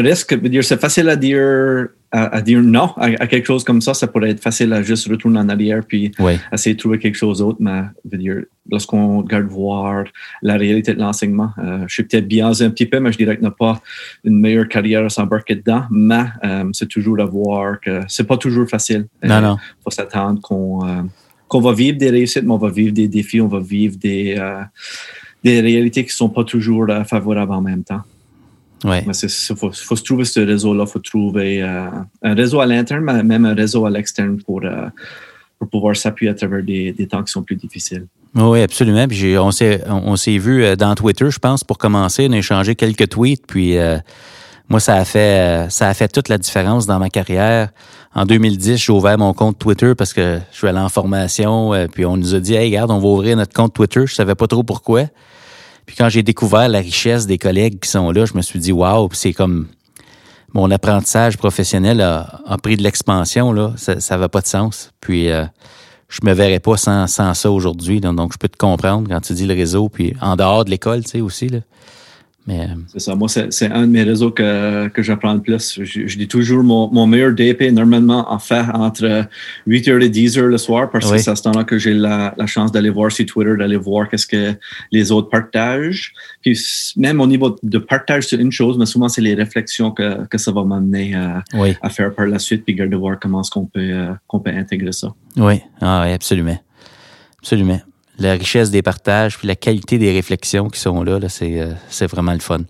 [0.00, 0.34] risque.
[0.62, 3.94] C'est facile à dire, à, dire non à, quelque chose comme ça.
[3.94, 6.12] Ça pourrait être facile à juste retourner en arrière puis
[6.52, 7.58] essayer de trouver quelque chose d'autre.
[7.60, 7.82] Mais
[8.70, 10.04] lorsqu'on regarde voir
[10.42, 13.36] la réalité de l'enseignement, euh, je suis peut-être biaisé un petit peu, mais je dirais
[13.36, 13.80] que n'a pas
[14.24, 15.84] une meilleure carrière à s'embarquer dedans.
[15.90, 19.06] Mais euh, c'est toujours à voir que c'est pas toujours facile.
[19.22, 19.56] Non, non.
[19.58, 21.02] Il faut s'attendre qu'on euh,
[21.48, 24.40] qu'on va vivre des réussites, mais on va vivre des défis, on va vivre des,
[25.44, 28.00] des réalités qui sont pas toujours favorables en même temps.
[28.84, 29.04] Ouais.
[29.06, 31.86] Il faut, faut, se trouver ce réseau-là, il faut trouver euh,
[32.22, 34.88] un réseau à l'interne, mais même un réseau à l'externe pour, euh,
[35.58, 38.06] pour pouvoir s'appuyer à travers des, des, temps qui sont plus difficiles.
[38.34, 39.06] Oui, absolument.
[39.06, 42.38] Puis on s'est on s'est vu euh, dans Twitter, je pense, pour commencer, on a
[42.38, 43.76] échangé quelques tweets, puis
[44.68, 47.68] moi, ça a fait ça a fait toute la différence dans ma carrière.
[48.14, 52.04] En 2010, j'ai ouvert mon compte Twitter parce que je suis allé en formation, puis
[52.04, 54.06] on nous a dit, hey, regarde, on va ouvrir notre compte Twitter.
[54.06, 55.04] Je savais pas trop pourquoi.
[55.92, 58.72] Puis quand j'ai découvert la richesse des collègues qui sont là, je me suis dit,
[58.72, 59.66] waouh, c'est comme
[60.54, 63.74] mon apprentissage professionnel a, pris de l'expansion, là.
[63.76, 64.90] Ça, va pas de sens.
[65.02, 65.44] Puis, euh,
[66.08, 68.00] je me verrais pas sans, sans ça aujourd'hui.
[68.00, 71.04] Donc, je peux te comprendre quand tu dis le réseau, puis en dehors de l'école,
[71.04, 71.58] tu sais, aussi, là.
[72.48, 73.14] Euh, c'est ça.
[73.14, 75.80] Moi, c'est un de mes réseaux que, que j'apprends le plus.
[75.82, 79.26] Je, dis toujours mon, mon, meilleur DP, normalement, en fait entre
[79.68, 82.46] 8h et 10h le soir, parce que c'est à ce temps-là que j'ai la, la,
[82.46, 84.54] chance d'aller voir sur Twitter, d'aller voir qu'est-ce que
[84.90, 86.12] les autres partagent.
[86.40, 86.58] Puis
[86.96, 90.38] même au niveau de partage, c'est une chose, mais souvent, c'est les réflexions que, que
[90.38, 91.44] ça va m'amener à,
[91.80, 94.50] à, faire par la suite, puis de voir comment est-ce qu'on peut, euh, qu'on peut
[94.50, 95.14] intégrer ça.
[95.36, 96.58] Oui, ah, oui absolument.
[97.38, 97.80] Absolument
[98.22, 101.72] la richesse des partages, puis la qualité des réflexions qui sont là, là c'est, euh,
[101.88, 102.60] c'est vraiment le fun.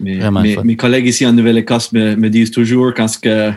[0.00, 3.52] mes, collègues ici en Nouvelle-Écosse me, disent toujours quand ce que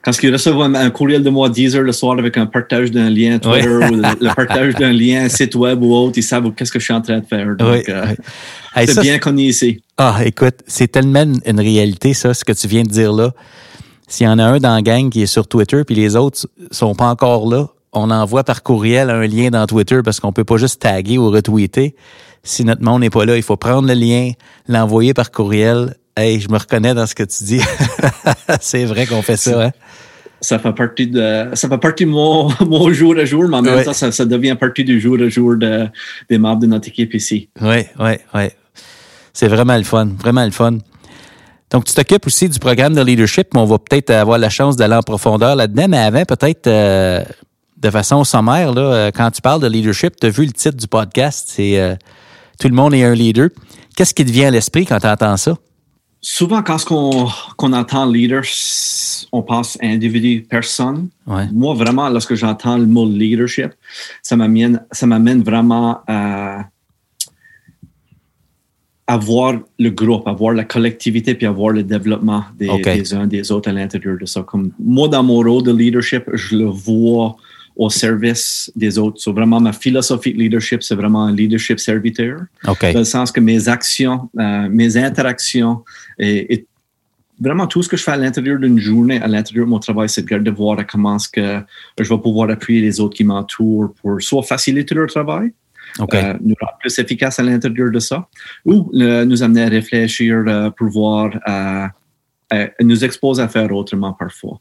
[0.00, 3.10] quand ils reçoivent un, courriel de moi 10 heures le soir avec un partage d'un
[3.10, 6.78] lien Twitter ou le, partage d'un lien site web ou autre, ils savent qu'est-ce que
[6.78, 7.56] je suis en train de faire.
[7.56, 8.14] Donc, euh,
[8.86, 9.82] c'est bien connu ici.
[9.98, 13.32] Ah, écoute, c'est tellement une réalité, ça, ce que tu viens de dire là.
[14.06, 16.48] S'il y en a un dans la gang qui est sur Twitter, puis les autres
[16.70, 20.44] sont pas encore là, on envoie par courriel un lien dans Twitter parce qu'on peut
[20.44, 21.94] pas juste taguer ou retweeter.
[22.42, 24.32] Si notre monde n'est pas là, il faut prendre le lien,
[24.68, 25.96] l'envoyer par courriel.
[26.16, 27.60] Hey, je me reconnais dans ce que tu dis.
[28.60, 29.70] c'est vrai qu'on fait ça, hein?
[30.40, 32.48] Ça fait partie de, ça fait partie de mon,
[32.92, 35.88] jour à jour, mais en même temps, ça, devient partie du jour à jour de,
[36.30, 37.48] des membres de notre équipe ici.
[37.60, 38.42] Oui, oui, oui.
[39.32, 40.78] C'est vraiment le fun, vraiment le fun.
[41.70, 44.76] Donc, tu t'occupes aussi du programme de leadership, mais on va peut-être avoir la chance
[44.76, 45.86] d'aller en profondeur là-dedans.
[45.88, 47.22] Mais avant, peut-être, euh,
[47.80, 50.76] de façon sommaire, là, euh, quand tu parles de leadership, tu as vu le titre
[50.76, 51.94] du podcast, c'est euh,
[52.60, 53.50] Tout le monde est un leader.
[53.96, 55.56] Qu'est-ce qui te vient à l'esprit quand tu entends ça?
[56.20, 58.42] Souvent, quand on, entend leader,
[59.30, 61.08] on pense individu, personne.
[61.26, 63.70] Moi, vraiment, lorsque j'entends le mot leadership,
[64.22, 66.64] ça m'amène, ça m'amène vraiment à,
[69.20, 73.28] voir le groupe, à voir la collectivité, puis à voir le développement des, des uns
[73.28, 74.42] des autres à l'intérieur de ça.
[74.42, 77.36] Comme moi, dans mon rôle de leadership, je le vois
[77.78, 79.20] au service des autres.
[79.20, 82.40] So, vraiment, ma philosophie de leadership, c'est vraiment un leadership serviteur.
[82.64, 85.84] Dans le sens que mes actions, euh, mes interactions
[86.18, 86.66] et,
[87.40, 90.08] vraiment tout ce que je fais à l'intérieur d'une journée, à l'intérieur de mon travail,
[90.08, 91.62] c'est de voir comment est-ce que
[91.96, 95.52] je vais pouvoir appuyer les autres qui m'entourent pour soit faciliter leur travail,
[96.00, 98.28] euh, nous rendre plus efficaces à l'intérieur de ça,
[98.64, 101.30] ou nous amener à réfléchir euh, pour voir,
[102.80, 104.60] nous exposer à faire autrement parfois.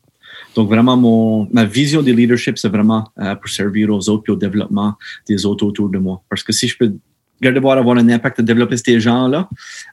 [0.58, 4.32] Donc, vraiment, mon, ma vision de leadership, c'est vraiment euh, pour servir aux autres et
[4.32, 4.96] au développement
[5.30, 6.24] des autres autour de moi.
[6.30, 6.92] Parce que si je peux
[7.40, 9.48] garder voir avoir un impact de développer ces gens-là.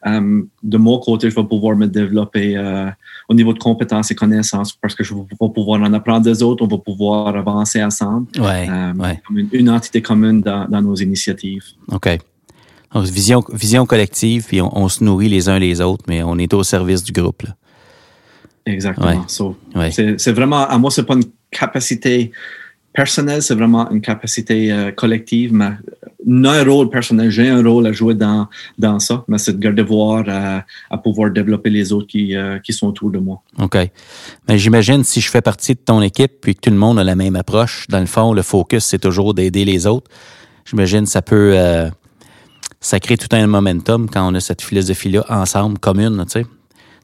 [0.06, 2.88] Euh, de mon côté, je vais pouvoir me développer euh,
[3.28, 5.20] au niveau de compétences et connaissances parce que je vais
[5.54, 8.66] pouvoir en apprendre des autres, on va pouvoir avancer ensemble ouais,
[9.26, 11.64] comme une, entité commune dans, nos initiatives.
[11.88, 12.08] OK.
[12.94, 16.54] Donc, vision, vision collective, puis on, se nourrit les uns les autres, mais on est
[16.54, 17.42] au service du groupe.
[17.42, 17.54] Là.
[18.66, 19.26] Exactement.
[19.28, 22.32] C'est vraiment, à moi, c'est pas une capacité
[22.94, 25.52] personnelle, c'est vraiment une capacité euh, collective.
[25.52, 25.72] Mais
[26.24, 28.48] non un rôle personnel, j'ai un rôle à jouer dans,
[28.78, 32.58] dans ça, mais c'est de garder voir à, à, pouvoir développer les autres qui, euh,
[32.60, 33.42] qui sont autour de moi.
[33.58, 33.76] OK.
[34.48, 37.04] Mais j'imagine si je fais partie de ton équipe puis que tout le monde a
[37.04, 40.10] la même approche, dans le fond, le focus, c'est toujours d'aider les autres.
[40.64, 41.52] J'imagine ça peut.
[41.54, 41.90] Euh,
[42.80, 46.46] ça crée tout un momentum quand on a cette philosophie-là ensemble, commune, tu sais.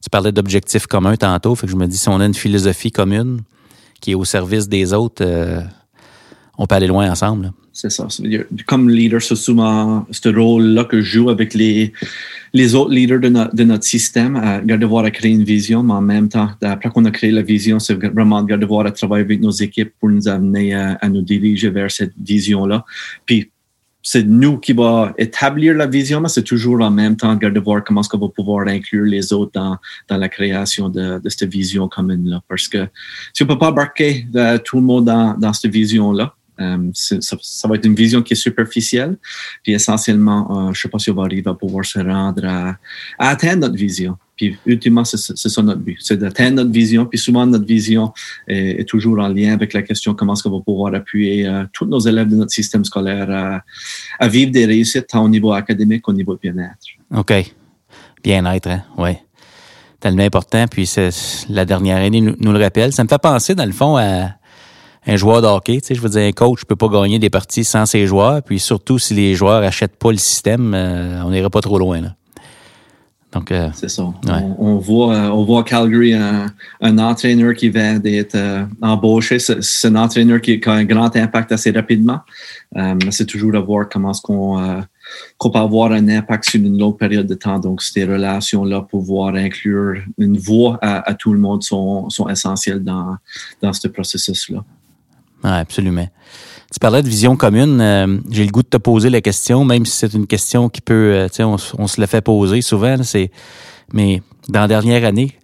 [0.02, 2.90] Tu parlais d'objectifs communs tantôt, fait que je me dis, si on a une philosophie
[2.90, 3.40] commune
[4.00, 5.60] qui est au service des autres, euh,
[6.56, 7.52] on peut aller loin ensemble.
[7.72, 8.08] C'est ça.
[8.66, 11.92] Comme leader, c'est souvent ce rôle-là que je joue avec les,
[12.52, 16.00] les autres leaders de, notre système, à garder voir à créer une vision, mais en
[16.00, 19.24] même temps, après qu'on a créé la vision, c'est vraiment de garder voir à travailler
[19.24, 22.84] avec nos équipes pour nous amener à, à nous diriger vers cette vision-là.
[23.24, 23.50] Puis
[24.02, 27.84] c'est nous qui va établir la vision, mais c'est toujours en même temps de voir
[27.84, 29.76] comment est-ce qu'on va pouvoir inclure les autres dans,
[30.08, 32.40] dans la création de, cette vision commune-là.
[32.48, 32.88] Parce que
[33.32, 37.68] si on peut pas embarquer euh, tout le monde dans, dans cette vision-là, euh, ça,
[37.68, 39.16] va être une vision qui est superficielle.
[39.62, 42.76] Puis essentiellement, euh, je sais pas si on va arriver à pouvoir se rendre à
[43.18, 44.16] atteindre notre vision.
[44.40, 47.04] Puis ultimement, c'est ça notre but, c'est d'atteindre notre vision.
[47.04, 48.14] Puis souvent, notre vision
[48.48, 51.84] est, toujours en lien avec la question comment est-ce qu'on va pouvoir appuyer euh, tous
[51.84, 53.62] nos élèves de notre système scolaire
[54.18, 56.86] à, vivre des réussites tant au niveau académique qu'au niveau bien-être.
[57.14, 57.52] OK.
[58.22, 58.82] Bien-être, hein?
[58.96, 59.10] oui.
[60.00, 60.64] Tellement important.
[60.70, 60.90] Puis
[61.50, 62.94] la dernière année nous, le rappelle.
[62.94, 64.30] Ça me fait penser, dans le fond, à
[65.06, 65.82] un joueur de hockey.
[65.82, 68.06] Tu sais, je veux dire, un coach ne peut pas gagner des parties sans ses
[68.06, 68.42] joueurs.
[68.42, 72.00] Puis surtout, si les joueurs n'achètent pas le système, euh, on n'irait pas trop loin.
[72.00, 72.14] Là.
[73.32, 74.02] Donc, euh, c'est ça.
[74.58, 76.46] On, voit, euh, on voit Calgary un,
[76.80, 79.38] un entraîneur qui vient d'être euh, embauché.
[79.38, 82.20] C'est un entraîneur qui, a un grand impact assez rapidement.
[83.10, 87.26] c'est toujours de voir comment est-ce qu'on peut avoir un impact sur une longue période
[87.26, 87.60] de temps.
[87.60, 93.16] Donc, ces relations-là, pouvoir inclure une voix à, tout le monde sont, sont essentielles dans,
[93.62, 94.64] dans ce processus-là.
[95.44, 96.08] Oui, absolument.
[96.72, 97.80] Tu parlais de vision commune.
[97.80, 100.80] Euh, j'ai le goût de te poser la question, même si c'est une question qui
[100.80, 103.02] peut, euh, tu sais, on, se la fait poser souvent.
[103.02, 103.32] C'est,
[103.92, 105.36] mais dans la dernière année,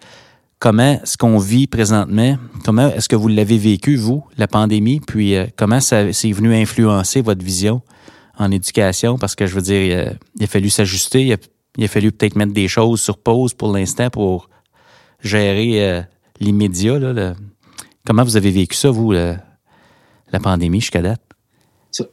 [0.61, 5.35] comment est-ce qu'on vit présentement Comment est-ce que vous l'avez vécu vous, la pandémie Puis
[5.35, 7.83] euh, comment ça c'est venu influencer votre vision
[8.39, 9.19] en éducation?
[9.19, 11.25] Parce que je veux dire, il a, fallu s'ajuster,
[11.77, 14.49] il, a, fallu peut-être mettre des choses sur pause pour l'instant pour
[15.23, 16.05] gérer
[16.39, 17.01] l'immédiat.
[17.01, 17.35] Là,
[18.07, 19.13] Comment vous avez vécu ça vous
[20.33, 21.21] la pandémie jusqu'à date?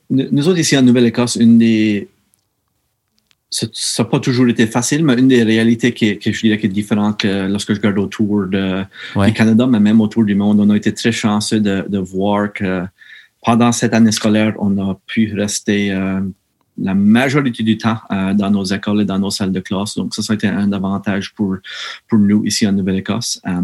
[0.09, 2.07] nous autres, ici en Nouvelle-Écosse, une des.
[3.51, 3.67] Ça
[3.99, 7.19] n'a pas toujours été facile, mais une des réalités qui, je dirais qui est différente
[7.19, 8.83] que lorsque je regarde autour de,
[9.25, 12.51] du Canada, mais même autour du monde, on a été très chanceux de, de voir
[12.51, 12.83] que
[13.43, 16.21] pendant cette année scolaire, on a pu rester euh,
[16.77, 19.95] la majorité du temps euh, dans nos écoles et dans nos salles de classe.
[19.95, 21.57] Donc, ça, ça a été un avantage pour,
[22.07, 23.41] pour nous ici en Nouvelle-Écosse.
[23.47, 23.61] Euh,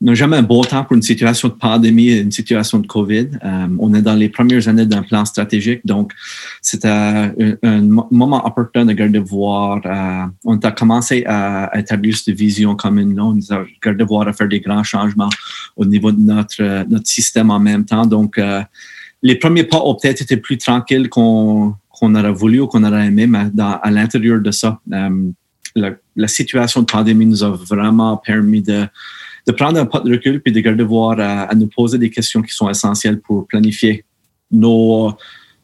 [0.00, 3.28] n'a jamais un beau temps pour une situation de pandémie, une situation de COVID.
[3.44, 6.12] Euh, on est dans les premières années d'un plan stratégique, donc
[6.60, 7.32] c'était un,
[7.62, 7.80] un,
[8.10, 9.80] moment opportun de garder voir.
[9.86, 13.16] Euh, on a commencé à, établir cette vision commune.
[13.16, 13.24] Là.
[13.24, 15.30] On a gardé voir à faire des grands changements
[15.76, 18.06] au niveau de notre, notre système en même temps.
[18.06, 18.62] Donc, euh,
[19.22, 23.26] les premiers pas ont peut-être été plus tranquilles qu'on aurait voulu ou qu'on aurait aimé,
[23.26, 25.30] mais à l'intérieur de ça, euh,
[25.74, 28.86] la, la situation de pandémie nous a vraiment permis de
[29.46, 32.42] de prendre un pas de recul puis de garder voir à, nous poser des questions
[32.42, 34.04] qui sont essentielles pour planifier
[34.50, 35.12] nos,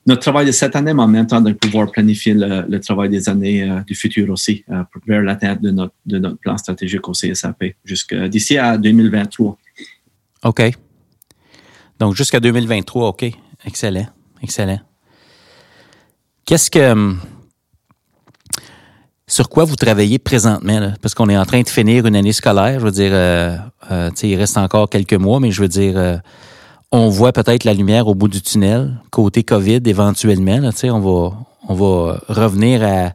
[0.07, 3.29] notre travail de cette année, mais en même temps de pouvoir planifier le, travail des
[3.29, 7.12] années euh, du futur aussi euh, vers l'atteinte de notre, de notre plan stratégique au
[7.12, 9.59] CSAP jusqu'à d'ici à 2023.
[10.45, 10.62] OK.
[11.99, 13.25] Donc jusqu'à 2023, OK.
[13.64, 14.07] Excellent.
[14.42, 14.81] Excellent.
[16.45, 17.21] Qu'est-ce que hum,
[19.33, 20.92] sur quoi vous travaillez présentement?
[21.01, 22.79] Parce qu'on est en train de finir une année scolaire.
[22.81, 23.57] Je veux dire, euh,
[23.90, 26.18] euh il reste encore quelques mois, mais je veux dire, euh,
[26.90, 30.59] on voit peut-être la lumière au bout du tunnel, côté COVID éventuellement.
[30.59, 31.33] Là, on, va,
[31.66, 33.12] on va revenir à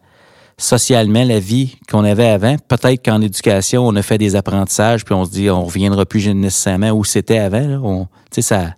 [0.57, 2.55] socialement la vie qu'on avait avant.
[2.67, 6.27] Peut-être qu'en éducation, on a fait des apprentissages, puis on se dit on reviendra plus
[6.33, 7.67] nécessairement où c'était avant.
[7.67, 7.79] Là.
[7.83, 8.07] On,
[8.39, 8.73] ça,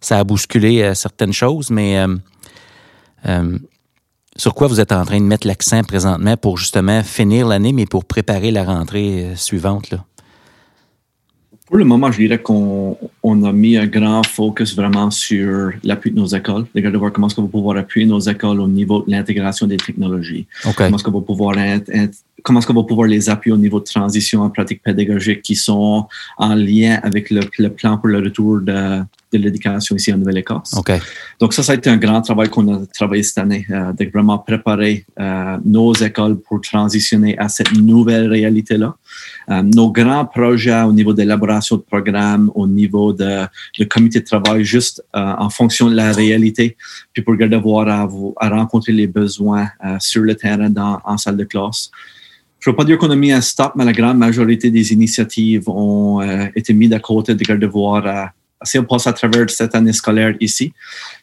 [0.00, 1.98] ça a bousculé euh, certaines choses, mais
[4.40, 7.84] sur quoi vous êtes en train de mettre l'accent présentement pour justement finir l'année, mais
[7.84, 9.90] pour préparer la rentrée euh, suivante?
[9.90, 9.98] Là?
[11.70, 16.10] Pour le moment, je dirais qu'on on a mis un grand focus vraiment sur l'appui
[16.10, 16.66] de nos écoles.
[16.74, 19.76] Regarder voir comment est-ce qu'on va pouvoir appuyer nos écoles au niveau de l'intégration des
[19.76, 20.48] technologies.
[20.76, 21.54] Comment est-ce qu'on va pouvoir
[22.42, 25.54] comment est-ce qu'on va pouvoir les appuyer au niveau de transition en pratiques pédagogiques qui
[25.54, 29.02] sont en lien avec le, plan pour le retour de,
[29.32, 30.74] de l'éducation ici en Nouvelle-Écosse.
[31.38, 34.10] Donc ça, ça a été un grand travail qu'on a travaillé cette année, euh, de
[34.12, 38.94] vraiment préparer euh, nos écoles pour transitionner à cette nouvelle réalité-là.
[39.50, 43.46] Euh, nos grands projets au niveau de l'élaboration de programmes, au niveau de,
[43.78, 46.76] de comité de travail, juste en fonction de la réalité,
[47.12, 51.36] puis pour garder voir à, à rencontrer les besoins sur le terrain dans, en salle
[51.36, 51.90] de classe
[52.60, 54.92] je ne veux pas dire qu'on a mis un stop, mais la grande majorité des
[54.92, 58.26] initiatives ont euh, été mises de côté de garder voir à, euh,
[58.64, 60.74] si on passe à travers cette année scolaire ici.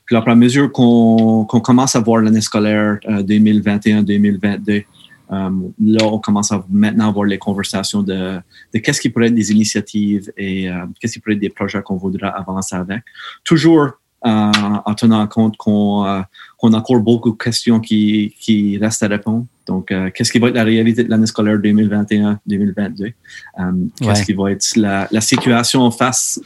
[0.05, 4.85] Puis à mesure qu'on commence à voir l'année scolaire 2021-2022,
[5.31, 8.39] euh, là, on commence à maintenant avoir les conversations de,
[8.73, 11.97] de qu'est-ce qui pourrait être des initiatives et qu'est-ce qui pourrait être des projets qu'on
[11.97, 13.03] voudra avancer avec.
[13.43, 13.91] Toujours
[14.23, 16.27] en tenant compte qu'on a
[16.61, 19.45] encore beaucoup de questions qui, qui restent à répondre.
[19.67, 23.13] Donc, euh, qu'est-ce qui va être la réalité de l'année scolaire 2021-2022?
[23.59, 26.39] Euh, qu'est-ce qui va être la, la situation face?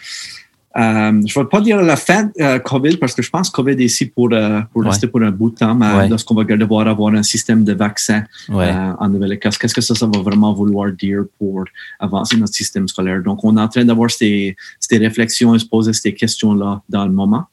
[0.78, 3.56] Euh, je ne vais pas dire la fin de COVID parce que je pense que
[3.56, 4.30] COVID est ici pour,
[4.72, 7.74] pour rester pour un bout de temps, mais lorsqu'on va devoir avoir un système de
[7.74, 11.66] vaccin en Nouvelle-Écosse, qu'est-ce que ça, ça va vraiment vouloir dire pour
[12.00, 13.22] avancer notre système scolaire?
[13.22, 17.06] Donc, on est en train d'avoir ces, ces réflexions et se poser ces questions-là dans
[17.06, 17.46] le moment.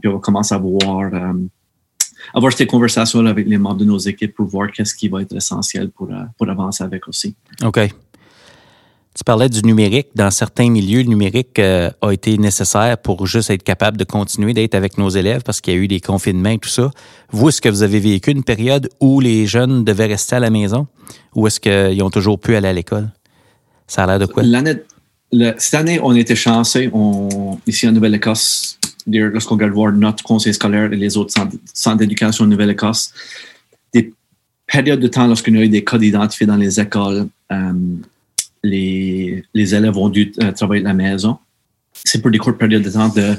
[0.00, 1.10] puis, on va commencer à voir
[2.34, 5.34] avoir ces conversations avec les membres de nos équipes pour voir qu'est-ce qui va être
[5.34, 7.34] essentiel pour, euh, pour avancer avec aussi.
[7.62, 7.78] OK.
[9.20, 10.06] Tu parlais du numérique.
[10.14, 14.54] Dans certains milieux, le numérique euh, a été nécessaire pour juste être capable de continuer
[14.54, 16.90] d'être avec nos élèves parce qu'il y a eu des confinements et tout ça.
[17.30, 20.48] Vous, est-ce que vous avez vécu une période où les jeunes devaient rester à la
[20.48, 20.86] maison
[21.34, 23.10] ou est-ce qu'ils ont toujours pu aller à l'école?
[23.86, 24.42] Ça a l'air de quoi?
[25.58, 26.90] Cette année, on était chanceux.
[27.66, 31.34] Ici en Nouvelle-Écosse, lorsqu'on regarde voir notre conseil scolaire et les autres
[31.74, 33.12] centres, d'éducation en Nouvelle-Écosse,
[33.92, 34.14] des
[34.66, 37.72] périodes de temps lorsqu'on a eu des codes identifiés dans les écoles, euh,
[38.62, 41.38] les, les, élèves ont dû euh, travailler à la maison.
[41.92, 43.34] C'est pour des courtes périodes de temps de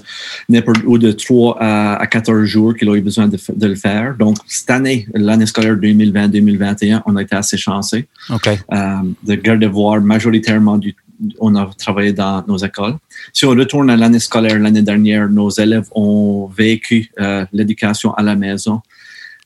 [0.86, 4.16] ou de 3 à, 14 jours qu'ils ont eu besoin de, le faire.
[4.18, 8.60] Donc, cette année, l'année scolaire 2020-2021, on a été assez chanceux okay.
[8.72, 10.96] euh, de garder voir majoritairement du,
[11.40, 12.96] on a travaillé dans nos écoles.
[13.34, 18.22] Si on retourne à l'année scolaire l'année dernière, nos élèves ont vécu euh, l'éducation à
[18.24, 18.82] la maison.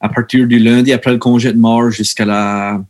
[0.01, 2.81] À partir du lundi après le congé de mort jusqu'à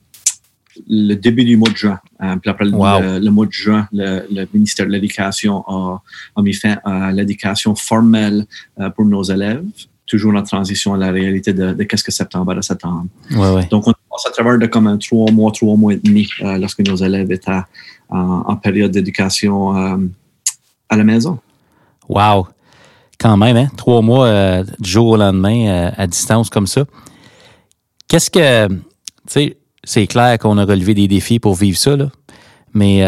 [0.88, 2.00] le début du mois de juin.
[2.23, 6.01] Euh, puis après le, mois de juin, le, ministère de l'Éducation a,
[6.41, 8.45] mis fin à l'éducation formelle
[8.80, 9.65] euh, pour nos élèves,
[10.06, 13.08] toujours en transition à la réalité de, qu'est-ce que septembre à septembre.
[13.69, 16.80] Donc, on passe à travers de comme un trois mois, trois mois et demi lorsque
[16.80, 17.51] nos élèves étaient
[18.10, 19.97] en, période d'éducation euh,
[20.89, 21.39] à la maison.
[22.08, 22.47] Wow!
[23.19, 23.67] Quand même, hein?
[23.78, 26.86] Trois mois euh, du jour au lendemain euh, à distance comme ça.
[28.08, 28.67] Qu'est-ce que.
[28.67, 28.82] Tu
[29.28, 32.10] sais, c'est clair qu'on a relevé des défis pour vivre ça, là,
[32.74, 33.04] mais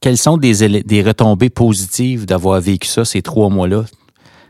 [0.00, 3.84] quelles sont des, des retombées positives d'avoir vécu ça ces trois mois-là?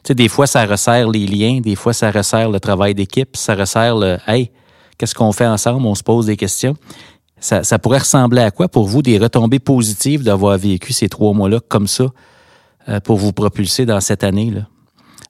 [0.02, 3.36] Tu sais, des fois, ça resserre les liens, des fois, ça resserre le travail d'équipe,
[3.36, 4.50] ça resserre le Hey,
[4.96, 5.86] qu'est-ce qu'on fait ensemble?
[5.86, 6.76] On se pose des questions
[7.44, 11.60] ça, pourrait ressembler à quoi pour vous des retombées positives d'avoir vécu ces trois mois-là
[11.68, 12.06] comme ça
[12.88, 14.66] euh, pour vous propulser dans cette année-là,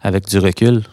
[0.01, 0.85] avec du recul?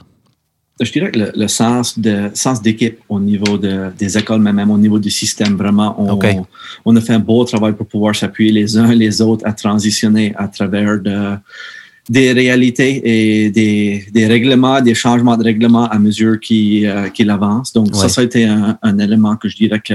[0.82, 4.78] Je dirais que le, sens de sens d'équipe au niveau des écoles, mais même au
[4.78, 6.20] niveau du système, vraiment, on,
[6.86, 10.34] on a fait un beau travail pour pouvoir s'appuyer les uns les autres à transitionner
[10.36, 11.36] à travers de,
[12.10, 17.72] des réalités et des, des, règlements, des changements de règlements à mesure qu'il euh, avance.
[17.74, 19.94] Donc, ça, ça a été un, un, élément que je dirais que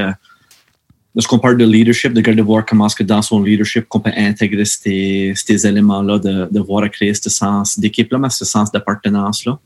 [1.16, 4.12] lorsqu'on parle de leadership, de garder voir comment est-ce que dans son leadership, qu'on peut
[4.16, 8.70] intégrer ces, ces éléments-là, de, de voir à créer ce sens d'équipe-là, mais ce sens
[8.70, 9.58] d'appartenance-là.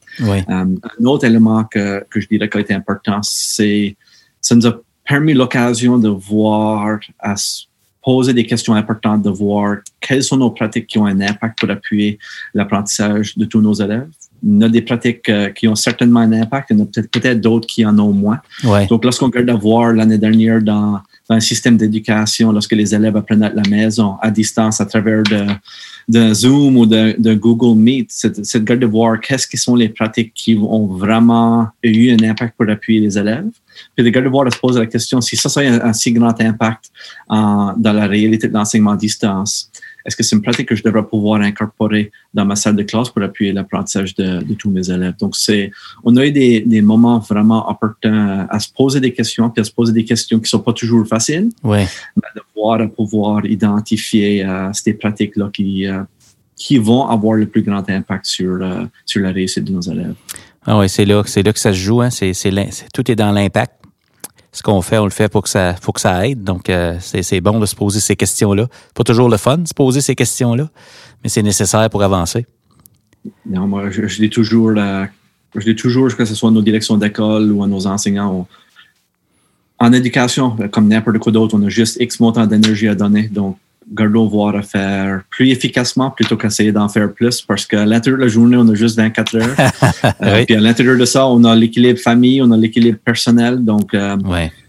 [0.49, 0.65] Euh,
[1.01, 3.97] un autre élément que, que je dirais qui a été important, c'est
[4.41, 7.65] ça nous a permis l'occasion de voir, à se
[8.03, 11.71] poser des questions importantes, de voir quelles sont nos pratiques qui ont un impact pour
[11.71, 12.19] appuyer
[12.55, 14.09] l'apprentissage de tous nos élèves.
[14.43, 16.87] Il y a des pratiques euh, qui ont certainement un impact, il y en a
[16.87, 18.41] peut-être peut d'autres qui en ont moins.
[18.89, 23.53] Donc, lorsqu'on regarde voir l'année dernière dans un système d'éducation lorsque les élèves apprennent à
[23.53, 28.11] la maison, à distance, à travers de, Zoom ou de, Google Meet.
[28.11, 32.69] C'est de voir qu'est-ce qui sont les pratiques qui ont vraiment eu un impact pour
[32.69, 33.49] appuyer les élèves.
[33.97, 36.39] Puis de voir de se poser la question si ça, ça a un, si grand
[36.41, 36.91] impact
[37.29, 39.71] dans la réalité de l'enseignement à distance.
[40.05, 43.11] Est-ce que c'est une pratique que je devrais pouvoir incorporer dans ma salle de classe
[43.11, 45.15] pour appuyer l'apprentissage de, tous mes élèves?
[45.19, 45.71] Donc, c'est,
[46.05, 49.65] on a eu des, des, moments vraiment opportuns à se poser des questions, puis à
[49.65, 51.51] se poser des questions qui sont pas toujours faciles.
[51.63, 51.87] Ouais.
[52.17, 56.03] Mais de voir, à pouvoir identifier euh, ces pratiques-là qui, euh,
[56.57, 60.15] qui vont avoir le plus grand impact sur, euh, sur la réussite de nos élèves.
[60.67, 62.03] Ah oui, c'est là, c'est là que ça se joue.
[62.03, 62.11] Hein.
[62.11, 62.33] C'est,
[62.93, 63.80] tout est dans l'impact
[64.53, 66.43] ce qu'on fait, on le fait pour que ça, faut que ça aide.
[66.43, 68.67] Donc, euh, c'est bon de se poser ces questions-là.
[68.95, 70.69] Pas toujours le fun, de se poser ces questions-là,
[71.23, 72.47] mais c'est nécessaire pour avancer.
[73.47, 77.63] Non, moi, je, dis toujours, je dis toujours, que ce soit nos directions d'école ou
[77.63, 78.47] à nos enseignants,
[79.79, 83.29] en éducation, comme n'importe quoi d'autre, on a juste X montant d'énergie à donner.
[83.29, 83.57] Donc,
[83.93, 88.25] gardons voir à faire plus efficacement plutôt qu'essayer d'en faire plus parce qu'à l'intérieur de
[88.25, 89.57] la journée, on a juste 24 heures.
[90.23, 93.65] Euh, puis à l'intérieur de ça, on a l'équilibre famille, on a l'équilibre personnel.
[93.65, 94.17] Donc, euh,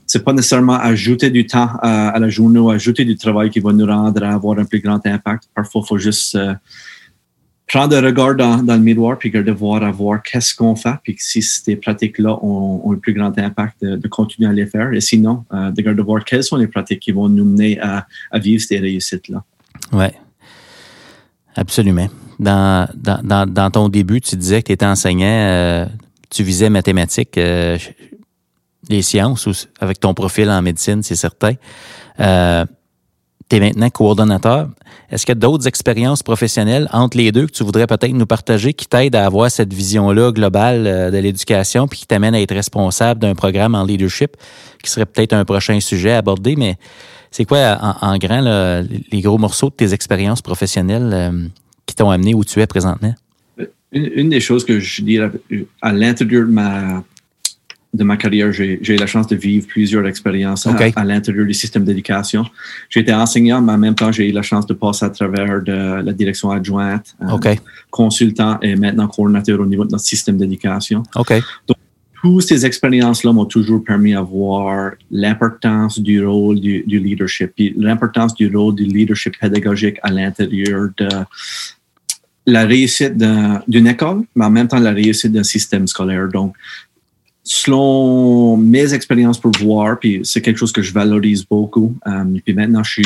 [0.06, 3.72] c'est pas nécessairement ajouter du temps à, la journée ou ajouter du travail qui va
[3.72, 5.44] nous rendre à avoir un plus grand impact.
[5.54, 6.38] Parfois, il faut juste
[7.76, 10.96] euh, prendre un regard dans, le miroir puis de voir à voir qu'est-ce qu'on fait
[11.04, 14.92] puis si ces pratiques-là ont, ont, un plus grand impact de, continuer à les faire
[14.94, 18.06] et sinon euh, de de voir quelles sont les pratiques qui vont nous mener à,
[18.36, 19.44] vivre ces réussites-là.
[19.94, 20.06] Oui,
[21.56, 22.08] absolument.
[22.40, 25.86] Dans, dans, dans, ton début, tu disais que tu étais enseignant, euh,
[26.30, 27.78] tu visais mathématiques, euh,
[28.90, 31.54] les sciences, avec ton profil en médecine, c'est certain.
[33.52, 34.70] Tu es maintenant coordonnateur.
[35.12, 38.26] Est-ce qu'il y a d'autres expériences professionnelles entre les deux que tu voudrais peut-être nous
[38.26, 42.42] partager qui t'aident à avoir cette vision-là globale euh, de l'éducation puis qui t'amènent à
[42.42, 44.38] être responsable d'un programme en leadership
[44.82, 46.78] qui serait peut-être un prochain sujet à aborder, mais
[47.30, 48.42] c'est quoi en, grand
[49.12, 51.48] les gros morceaux de tes expériences professionnelles euh,
[51.86, 53.14] qui t'ont amené où tu es présentement?
[53.92, 55.30] Une, des choses que je dirais
[55.82, 57.04] à l'intérieur de ma,
[57.94, 61.84] de ma carrière, j'ai eu la chance de vivre plusieurs expériences à, l'intérieur du système
[61.84, 62.46] d'éducation.
[62.90, 65.62] J'ai été enseignant, mais en même temps, j'ai eu la chance de passer à travers
[65.62, 67.56] de la direction adjointe, euh,
[67.90, 71.04] consultant et maintenant coordinateur au niveau de notre système d'éducation.
[71.16, 71.42] Okay.
[71.68, 71.78] Donc,
[72.22, 78.36] toutes ces expériences-là m'ont toujours permis de voir l'importance du rôle du, du leadership, l'importance
[78.36, 81.10] du rôle du leadership pédagogique à l'intérieur de
[82.46, 83.18] la réussite
[83.68, 86.28] d'une école, mais en même temps la réussite d'un système scolaire.
[86.28, 86.56] Donc,
[87.44, 91.96] selon mes expériences pour voir, puis c'est quelque chose que je valorise beaucoup.
[92.06, 93.04] Um, puis maintenant, je suis,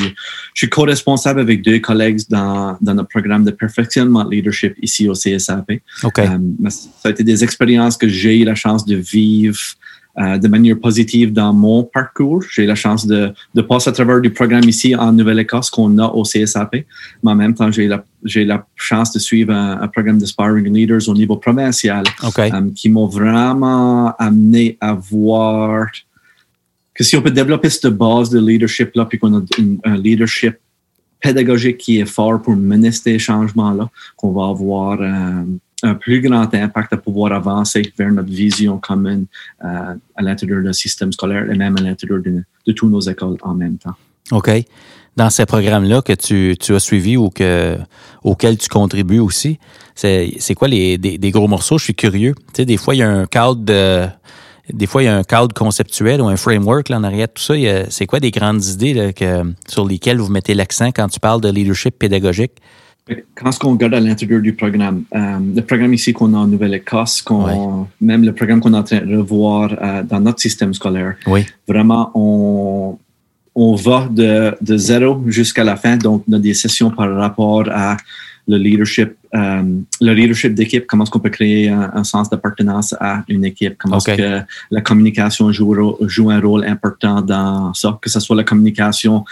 [0.54, 5.08] je suis co-responsable avec deux collègues dans, dans notre programme de perfectionnement de leadership ici
[5.08, 5.82] au CSAP.
[6.04, 6.28] Okay.
[6.28, 9.58] Um, ça a été des expériences que j'ai eu la chance de vivre
[10.18, 12.41] euh, de manière positive dans mon parcours.
[12.49, 16.05] J'ai la chance de, de, passer à travers du programme ici en Nouvelle-Écosse qu'on a
[16.07, 16.86] au CSAP,
[17.24, 20.74] mais en même temps, j'ai la, j'ai la chance de suivre un, programme de Sparring
[20.74, 25.88] Leaders au niveau provincial euh, qui m'ont vraiment amené à voir
[26.93, 29.41] que si on peut développer cette base de leadership-là, puis qu'on a
[29.84, 30.55] un leadership
[31.20, 35.43] pédagogique qui est fort pour mener ces changements-là, qu'on va avoir euh,
[35.84, 39.26] un plus grand impact à pouvoir avancer vers notre vision commune
[39.64, 43.38] euh, à l'intérieur du système scolaire et même à l'intérieur de, de toutes nos écoles
[43.42, 43.96] en même temps.
[44.32, 44.50] OK.
[45.16, 47.78] Dans ces programmes-là que tu, tu, as suivis ou que,
[48.24, 49.60] auxquels tu contribues aussi,
[49.96, 51.78] c'est quoi les, des, gros morceaux?
[51.78, 52.36] Je suis curieux.
[52.48, 54.08] Tu sais, des fois, il y a un cadre de,
[54.74, 57.44] des fois, il y a un cadre conceptuel ou un framework en arrière de tout
[57.44, 57.54] ça.
[57.90, 61.42] C'est quoi des grandes idées là, que, sur lesquelles vous mettez l'accent quand tu parles
[61.42, 62.54] de leadership pédagogique?
[63.36, 67.24] Quand on regarde à l'intérieur du programme, euh, le programme ici qu'on a en Nouvelle-Écosse,
[68.01, 71.16] même le programme qu'on est en train de revoir euh, dans notre système scolaire,
[71.68, 72.97] vraiment, on,
[73.53, 75.97] on va de, de zéro jusqu'à la fin.
[75.97, 77.97] Donc, on a des sessions par rapport à
[78.47, 79.64] le leadership, euh,
[80.01, 83.97] le leadership d'équipe, comment est-ce qu'on peut créer un, sens d'appartenance à une équipe, comment
[83.97, 84.41] est-ce que
[84.72, 89.26] la communication joue, joue, un rôle important dans ça, que ce soit la communication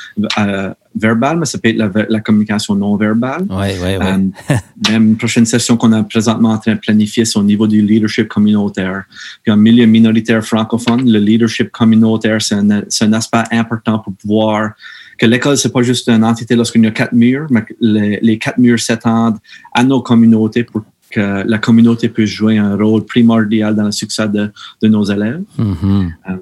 [0.96, 3.46] verbale, mais ça peut être la, communication non verbale.
[3.50, 4.06] Oui, oui, oui.
[4.06, 4.56] Euh,
[4.90, 7.82] même une prochaine session qu'on a présentement en train de planifier, c'est au niveau du
[7.82, 9.04] leadership communautaire.
[9.42, 14.74] Puis en milieu minoritaire francophone, le leadership communautaire, c'est un, un aspect important pour pouvoir
[15.18, 18.38] que l'école, c'est pas juste une entité lorsqu'il y a quatre murs, mais que les,
[18.38, 19.38] quatre murs s'étendent
[19.74, 24.28] à nos communautés pour que la communauté puisse jouer un rôle primordial dans le succès
[24.28, 25.44] de, de nos élèves.
[25.60, 26.12] Mm-hmm.
[26.30, 26.36] Euh,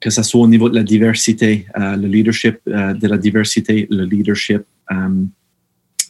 [0.00, 3.86] que ce soit au niveau de la diversité, euh, le leadership euh, de la diversité,
[3.90, 4.62] le leadership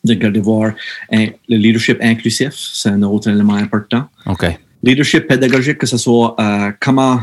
[0.04, 0.74] de garder voir,
[1.10, 4.08] le leadership inclusif, c'est un autre élément important.
[4.26, 4.46] OK.
[4.84, 6.36] Leadership pédagogique, que ce soit
[6.80, 7.20] comment,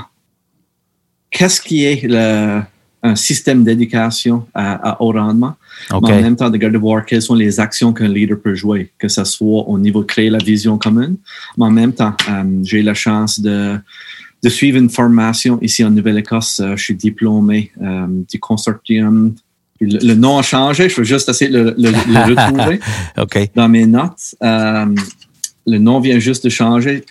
[1.31, 2.61] qu'est-ce qui est le,
[3.05, 5.55] un système d'éducation à, haut rendement.
[5.91, 8.91] Mais en même temps, de garder voir quelles sont les actions qu'un leader peut jouer,
[8.97, 11.17] que ce soit au niveau de créer la vision commune.
[11.57, 13.77] Mais en même temps, euh, j'ai eu la chance de,
[14.45, 16.61] de suivre une formation ici en Nouvelle-Écosse.
[16.61, 19.35] Euh, je suis diplômé euh, du consortium
[19.81, 20.89] le, nom a changé.
[20.89, 21.89] Je veux juste essayer de le,
[22.29, 22.79] retrouver
[23.55, 24.35] dans mes notes.
[24.43, 24.85] Euh,
[25.67, 27.03] le nom vient juste de changer.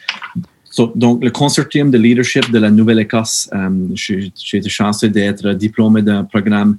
[0.94, 6.24] donc, le consortium de leadership de la Nouvelle-Écosse, euh, j'ai été chanceux d'être diplômé d'un
[6.24, 6.78] programme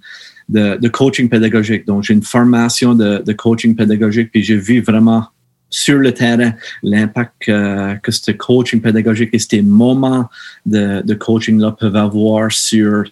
[0.50, 1.86] de, coaching pédagogique.
[1.86, 5.28] Donc, j'ai une formation de, coaching pédagogique, puis j'ai vu vraiment
[5.76, 6.54] sur le terrain
[6.84, 10.30] l'impact que ce coaching pédagogique et ces moments
[10.66, 13.04] de, de coaching-là peuvent avoir sur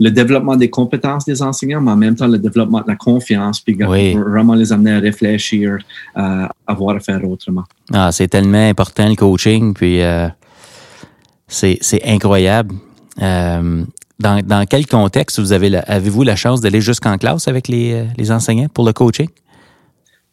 [0.00, 3.60] le développement des compétences des enseignants, mais en même temps le développement de la confiance,
[3.60, 5.78] puis vraiment les amener à réfléchir,
[6.16, 7.64] euh, à voir à faire autrement.
[7.92, 10.28] Ah, c'est tellement important le coaching, puis euh,
[11.48, 12.74] c'est incroyable.
[13.20, 13.84] Euh,
[14.18, 18.32] dans, dans, quel contexte vous avez avez-vous la chance d'aller jusqu'en classe avec les, les,
[18.32, 19.28] enseignants pour le coaching?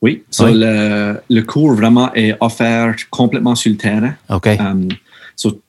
[0.01, 4.13] Oui, Le, le, cours vraiment est offert complètement sur le terrain.
[4.29, 4.47] OK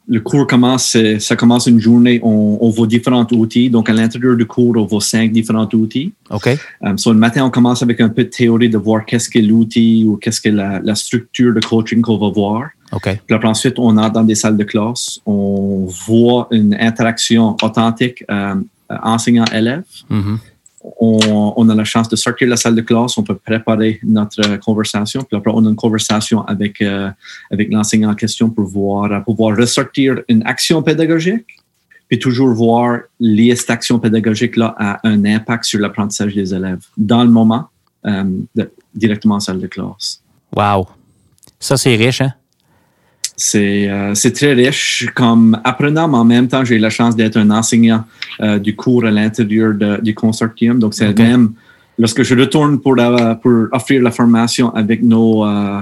[0.08, 3.68] le cours commence, ça commence une journée, on, on voit différents outils.
[3.68, 6.12] Donc, à l'intérieur du cours, on voit cinq différents outils.
[6.30, 6.48] OK.
[6.80, 10.04] Um, le matin, on commence avec un peu de théorie de voir qu'est-ce que l'outil
[10.06, 12.68] ou qu'est-ce que la, la, structure de coaching qu'on va voir.
[12.92, 13.20] OK.
[13.26, 18.24] Puis après, ensuite, on entre dans des salles de classe, on voit une interaction authentique
[18.30, 18.54] euh,
[18.88, 19.84] enseignant-élève.
[20.10, 20.38] Mm-hmm
[21.00, 24.56] on, a la chance de sortir de la salle de classe, on peut préparer notre
[24.56, 27.10] conversation, puis après on a une conversation avec, euh,
[27.50, 29.10] avec l'enseignant en question pour voir,
[29.56, 31.46] ressortir une action pédagogique,
[32.08, 37.22] puis toujours voir les cette action pédagogique-là a un impact sur l'apprentissage des élèves dans
[37.22, 37.68] le moment,
[38.06, 38.24] euh,
[38.94, 40.22] directement en salle de classe.
[40.56, 40.86] Wow!
[41.60, 42.32] Ça, c'est riche, hein?
[43.54, 47.36] Euh, c'est très riche comme apprenant, mais en même temps, j'ai eu la chance d'être
[47.36, 48.04] un enseignant
[48.40, 50.78] euh, du cours à l'intérieur du consortium.
[50.78, 51.52] Donc, c'est même
[51.98, 52.96] lorsque je retourne pour,
[53.42, 55.80] pour offrir la formation avec nos, euh,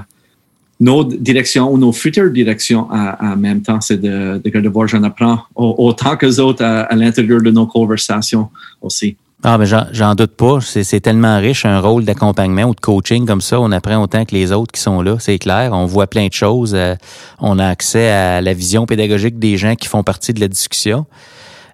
[0.80, 5.40] nos directions ou nos futures directions en même temps, c'est de, de, voir, j'en apprends
[5.54, 8.50] autant que les autres à l'intérieur de nos conversations
[8.82, 9.16] aussi.
[9.48, 10.58] Ah, ben j'en doute pas.
[10.60, 13.60] C'est tellement riche un rôle d'accompagnement ou de coaching comme ça.
[13.60, 15.70] On apprend autant que les autres qui sont là, c'est clair.
[15.72, 16.74] On voit plein de choses.
[16.74, 16.96] Euh,
[17.38, 21.06] on a accès à la vision pédagogique des gens qui font partie de la discussion.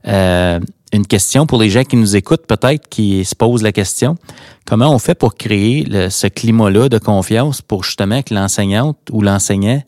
[0.07, 0.61] Euh,
[0.93, 4.19] une question pour les gens qui nous écoutent, peut-être, qui se posent la question.
[4.67, 9.83] Comment on fait pour créer ce climat-là de confiance pour justement que l'enseignante ou l'enseignant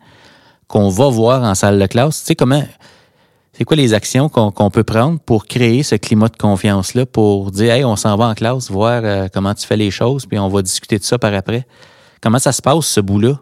[0.69, 2.65] qu'on va voir en salle de classe, tu sais, comment
[3.57, 7.73] c'est quoi les actions qu'on peut prendre pour créer ce climat de confiance-là, pour dire,
[7.73, 10.49] hey, on s'en va en classe, voir euh, comment tu fais les choses, puis on
[10.49, 11.65] va discuter de ça par après?
[12.21, 13.41] Comment ça se passe, ce bout-là?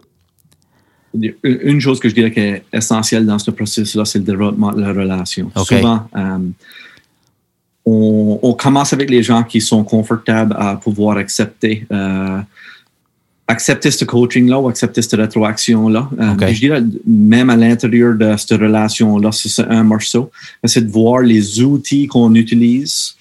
[1.42, 4.80] Une chose que je dirais qui est essentielle dans ce processus-là, c'est le développement de
[4.80, 5.50] la relation.
[5.56, 6.38] Souvent, euh,
[7.84, 12.38] on, commence avec les gens qui sont confortables à pouvoir accepter euh,
[13.48, 16.08] accepter ce coaching-là ou accepter cette rétroaction-là.
[16.18, 20.30] Euh, je dirais, même à l'intérieur de cette relation-là, c'est un morceau,
[20.64, 23.14] c'est de voir les outils qu'on utilise.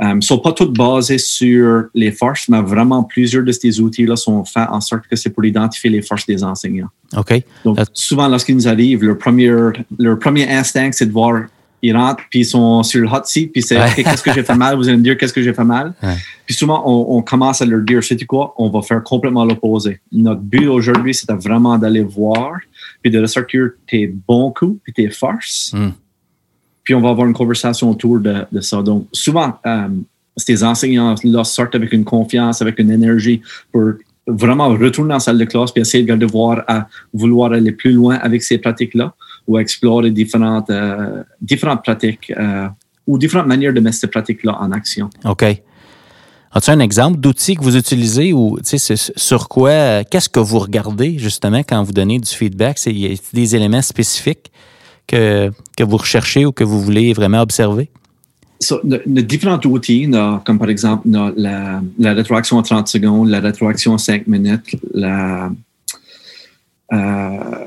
[0.00, 3.80] Ils euh, ne sont pas tous basés sur les forces, mais vraiment plusieurs de ces
[3.80, 6.88] outils-là sont faits en sorte que c'est pour identifier les forces des enseignants.
[7.16, 7.42] OK.
[7.64, 9.52] Donc, souvent, lorsqu'ils nous arrivent, leur premier,
[9.98, 11.44] leur premier instinct, c'est de voir
[11.82, 14.54] ils rentrent, puis ils sont sur le hot seat, puis c'est qu'est-ce que j'ai fait
[14.54, 15.92] mal, vous allez me dire qu'est-ce que j'ai fait mal?
[16.46, 20.00] Puis souvent, on, commence à leur dire, sais-tu quoi, on va faire complètement l'opposé.
[20.12, 22.58] Notre but aujourd'hui, c'était vraiment d'aller voir,
[23.02, 25.72] puis de ressortir tes bons coups, puis tes forces.
[25.74, 25.90] Hmm.
[26.84, 28.80] Puis on va avoir une conversation autour de, ça.
[28.82, 29.88] Donc, souvent, euh,
[30.36, 33.40] ces enseignants-là sortent avec une confiance, avec une énergie
[33.72, 33.92] pour
[34.26, 38.16] vraiment retourner la salle de classe, puis essayer de voir à vouloir aller plus loin
[38.16, 39.14] avec ces pratiques-là
[39.46, 42.68] ou explorer différentes, euh, différentes pratiques euh,
[43.06, 45.10] ou différentes manières de mettre ces pratiques-là en action.
[45.24, 45.44] OK.
[46.54, 51.60] As-tu un exemple d'outils que vous utilisez ou sur quoi, qu'est-ce que vous regardez justement
[51.60, 52.78] quand vous donnez du feedback?
[52.78, 52.92] C'est
[53.32, 54.52] des éléments spécifiques
[55.06, 57.90] que, que vous recherchez ou que vous voulez vraiment observer?
[58.60, 60.08] So, différents outils,
[60.44, 65.50] comme par exemple la, la, rétroaction en 30 secondes, la rétroaction en 5 minutes, la,
[66.92, 67.66] euh,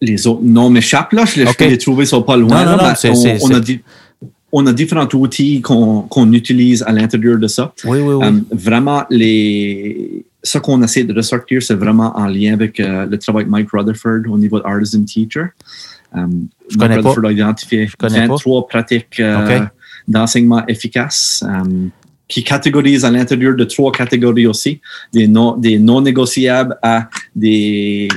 [0.00, 1.24] les autres noms m'échappent, là.
[1.24, 1.68] Je, okay.
[1.68, 2.64] les trouver sont pas loin.
[2.64, 3.60] Non, non, non, on, a
[4.52, 7.72] on, a différents outils qu'on utilise à l'intérieur de ça.
[7.84, 8.26] Oui, oui, oui.
[8.26, 13.18] Euh, vraiment, les, ce qu'on essaie de ressortir, c'est vraiment en lien avec euh, le
[13.18, 15.46] travail de Mike Rutherford au niveau de Artisan Teacher.
[16.14, 19.22] Um, je Mike Rutherford a identifié 23 pratiques
[20.06, 21.44] d'enseignement efficaces.
[22.28, 24.80] qui catégorisent à l'intérieur de trois catégories aussi,
[25.12, 28.08] des non, des non négociables à des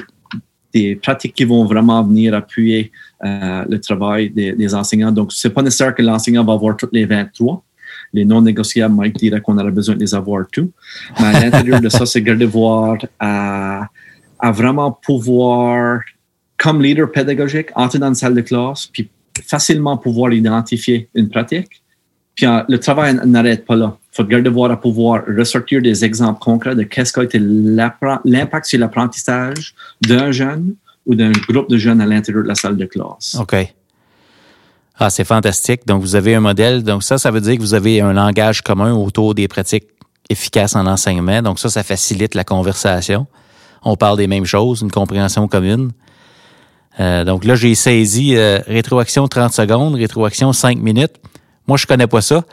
[0.73, 2.91] des pratiques qui vont vraiment venir appuyer
[3.25, 5.11] euh, le travail des, enseignants.
[5.11, 7.63] Donc, c'est pas nécessaire que l'enseignant va avoir toutes les 23.
[8.13, 10.69] Les non négociables, Mike dirait qu'on aura besoin de les avoir tous.
[11.19, 13.87] Mais à l'intérieur de ça, c'est de voir à,
[14.39, 16.01] à vraiment pouvoir,
[16.57, 19.09] comme leader pédagogique, entrer dans une salle de classe, puis
[19.45, 21.83] facilement pouvoir identifier une pratique.
[22.35, 23.97] Puis le travail n'arrête pas là.
[24.11, 28.79] Faut garder voir à pouvoir ressortir des exemples concrets de qu'est-ce qu'a été l'impact sur
[28.79, 33.37] l'apprentissage d'un jeune ou d'un groupe de jeunes à l'intérieur de la salle de classe.
[33.39, 33.55] OK.
[34.97, 35.87] Ah, c'est fantastique.
[35.87, 36.83] Donc, vous avez un modèle.
[36.83, 39.87] Donc, ça, ça veut dire que vous avez un langage commun autour des pratiques
[40.29, 41.41] efficaces en enseignement.
[41.41, 43.25] Donc, ça, ça facilite la conversation.
[43.83, 45.91] On parle des mêmes choses, une compréhension commune.
[46.99, 51.13] Euh, donc là, j'ai saisi euh, rétroaction 30 secondes, rétroaction 5 minutes.
[51.65, 52.43] Moi, je connais pas ça.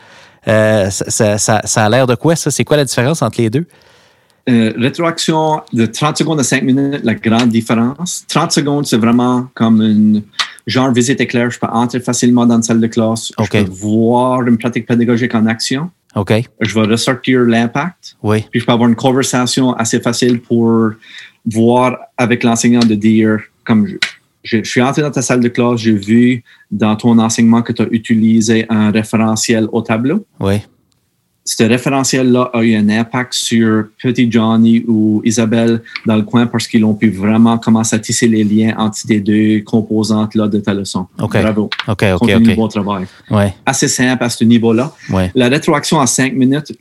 [0.47, 2.51] Euh, ça, ça, ça, a l'air de quoi, ça?
[2.51, 3.65] C'est quoi la différence entre les deux?
[4.49, 8.23] rétroaction de 30 secondes à 5 minutes, la grande différence.
[8.29, 10.23] 30 secondes, c'est vraiment comme une
[10.65, 11.51] genre visite éclair.
[11.51, 13.33] Je peux entrer facilement dans une salle de classe.
[13.37, 15.91] Je peux voir une pratique pédagogique en action.
[16.15, 16.33] OK.
[16.61, 18.15] Je vais ressortir l'impact.
[18.23, 18.45] Oui.
[18.49, 20.91] Puis je peux avoir une conversation assez facile pour
[21.45, 23.87] voir avec l'enseignant de dire, comme
[24.47, 27.81] je, suis entré dans ta salle de classe, j'ai vu dans ton enseignement que tu
[27.81, 30.25] as utilisé un référentiel au tableau.
[30.39, 30.61] Oui
[31.47, 36.67] ce référentiel-là a eu un impact sur Petit Johnny ou Isabelle dans le coin parce
[36.67, 40.73] qu'ils ont pu vraiment commencer à tisser les liens entre ces deux composantes-là de ta
[40.73, 41.07] leçon.
[41.17, 41.69] Bravo.
[41.87, 43.05] OK, OK, Continue bon travail.
[43.31, 43.53] Ouais.
[43.65, 44.91] Assez simple à ce niveau-là.
[45.09, 45.31] Ouais.
[45.35, 46.73] La rétroaction en cinq minutes,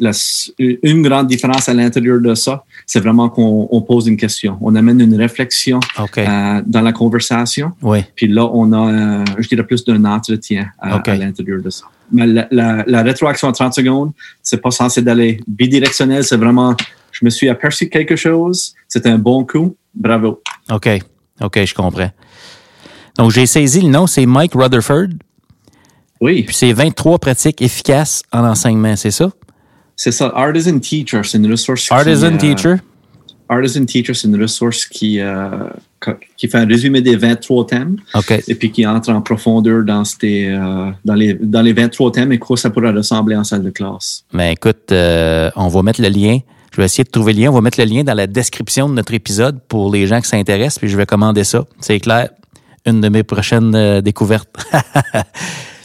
[0.58, 4.56] une grande différence à l'intérieur de ça, c'est vraiment qu'on pose une question.
[4.60, 7.72] On amène une réflexion euh, dans la conversation.
[8.14, 13.02] Puis là, on a, euh, je dirais, plus d'un entretien à l'intérieur de ça la,
[13.02, 14.12] rétroaction en 30 secondes,
[14.42, 16.74] c'est pas censé d'aller bidirectionnel, c'est vraiment,
[17.12, 20.42] je me suis aperçu quelque chose, c'est un bon coup, bravo.
[20.70, 20.88] OK,
[21.40, 22.10] OK, je comprends.
[23.16, 25.08] Donc, j'ai saisi le nom, c'est Mike Rutherford.
[26.20, 26.44] Oui.
[26.44, 29.30] Puis c'est 23 pratiques efficaces en enseignement, c'est ça?
[29.96, 30.30] C'est ça.
[30.34, 31.90] Artisan Teacher, c'est une ressource.
[31.90, 32.74] Artisan euh, Teacher?
[33.48, 35.48] Artisan Teacher, c'est une ressource qui, euh,
[36.36, 37.96] qui fait un résumé des 23 thèmes
[38.46, 42.32] et puis qui entre en profondeur dans, ces, euh, dans, les, dans les 23 thèmes
[42.32, 44.24] et quoi ça pourrait ressembler en salle de classe.
[44.32, 46.38] Mais écoute, on va mettre le lien.
[46.72, 47.50] Je vais essayer de trouver le lien.
[47.50, 50.28] On va mettre le lien dans la description de notre épisode pour les gens qui
[50.28, 51.64] s'intéressent, puis je vais commander ça.
[51.80, 52.28] C'est clair,
[52.84, 54.50] une de mes prochaines découvertes.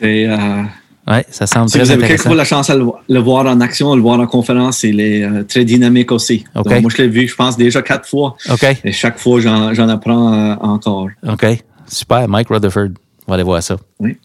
[1.11, 4.01] oui, ça semble si vous avez quelquefois la chance de le, voir en action, le
[4.01, 6.45] voir en conférence, il est euh, très dynamique aussi.
[6.55, 8.37] Donc, moi, je l'ai vu, je pense, déjà quatre fois.
[8.83, 11.09] Et chaque fois, j'en apprends euh, encore.
[11.27, 11.45] OK.
[11.87, 12.27] Super.
[12.27, 12.89] Mike Rutherford.
[13.27, 13.77] On va aller voir ça.
[13.99, 14.17] Oui.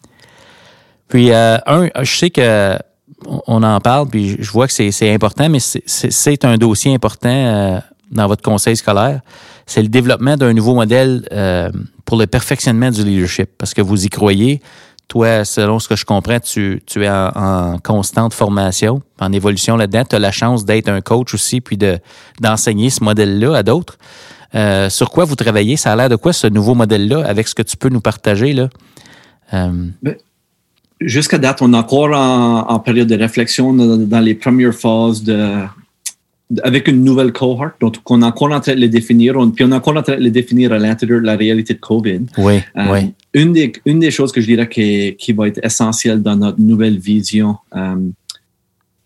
[1.09, 2.77] Puis, euh, un, je sais que
[3.47, 8.27] on en parle, puis je vois que c'est important, mais c'est un dossier important dans
[8.27, 9.21] votre conseil scolaire.
[9.65, 11.27] C'est le développement d'un nouveau modèle
[12.05, 14.61] pour le perfectionnement du leadership, parce que vous y croyez
[15.09, 20.05] toi, selon ce que je comprends, tu, tu es en, constante formation, en évolution là-dedans.
[20.09, 21.99] Tu as la chance d'être un coach aussi, puis de,
[22.41, 23.99] d'enseigner ce modèle-là à d'autres.
[24.55, 25.77] Euh, sur quoi vous travaillez?
[25.77, 28.53] Ça a l'air de quoi ce nouveau modèle-là, avec ce que tu peux nous partager?
[28.53, 28.69] Là?
[29.55, 29.89] Euh...
[30.03, 30.17] Ben,
[31.01, 35.67] jusqu'à date, on est encore en, période de réflexion dans les premières phases de,
[36.63, 39.65] avec une nouvelle cohorte, donc on est encore en train de les définir, on, puis
[39.65, 42.23] on est encore en train de les définir à l'intérieur de la réalité de COVID.
[42.39, 43.15] Oui, euh, oui.
[43.35, 46.61] Une des, une des choses que je dirais qui, qui va être essentielle dans notre
[46.61, 47.97] nouvelle vision euh,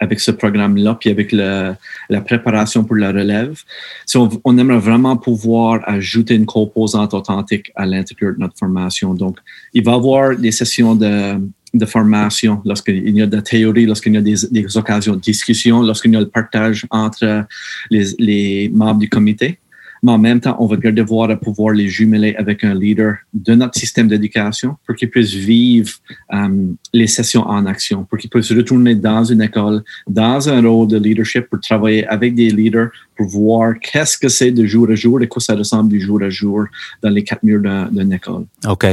[0.01, 1.75] avec ce programme-là, puis avec le,
[2.09, 3.59] la préparation pour la relève,
[4.05, 9.15] c'est on, on, aimerait vraiment pouvoir ajouter une composante authentique à l'intérieur de notre formation.
[9.15, 9.39] Donc,
[9.73, 11.39] il va y avoir des sessions de
[11.73, 15.83] de formation, lorsqu'il y a de la théorie, lorsqu'il y a des, occasions de discussion,
[15.83, 17.47] lorsqu'il y a le partage entre
[17.91, 19.59] les, membres du comité.
[20.03, 23.79] Mais en même temps, on va devoir pouvoir les jumeler avec un leader de notre
[23.79, 25.91] système d'éducation pour qu'ils puissent vivre
[26.33, 26.49] euh,
[26.95, 30.97] les sessions en action, pour qu'ils puissent retourner dans une école, dans un rôle de
[30.99, 35.21] leadership pour travailler avec des leaders, pour voir qu'est-ce que c'est de jour à jour
[35.21, 36.65] et quoi ça ressemble du jour à jour
[37.03, 37.61] dans les quatre murs
[37.91, 38.47] d'une école.
[38.67, 38.87] OK.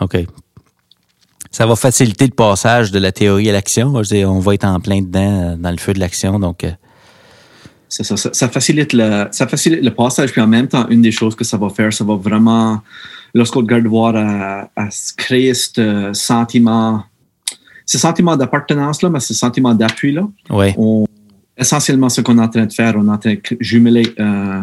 [0.00, 0.16] OK
[1.50, 3.94] ça va faciliter le passage de la théorie à l'action.
[3.94, 6.38] On va être en plein dedans, euh, dans le feu de l'action.
[6.38, 6.70] Donc, euh.
[7.88, 10.32] ça, ça, facilite le, ça facilite le passage.
[10.32, 12.80] Puis en même temps, une des choses que ça va faire, ça va vraiment,
[13.34, 17.02] lorsqu'on regarde voir à, à créer ce sentiment,
[17.86, 20.28] ce sentiment d'appartenance-là, mais ce sentiment d'appui-là.
[20.50, 20.74] Oui.
[21.56, 24.60] essentiellement, ce qu'on est en train de faire, on est en train de jumeler euh,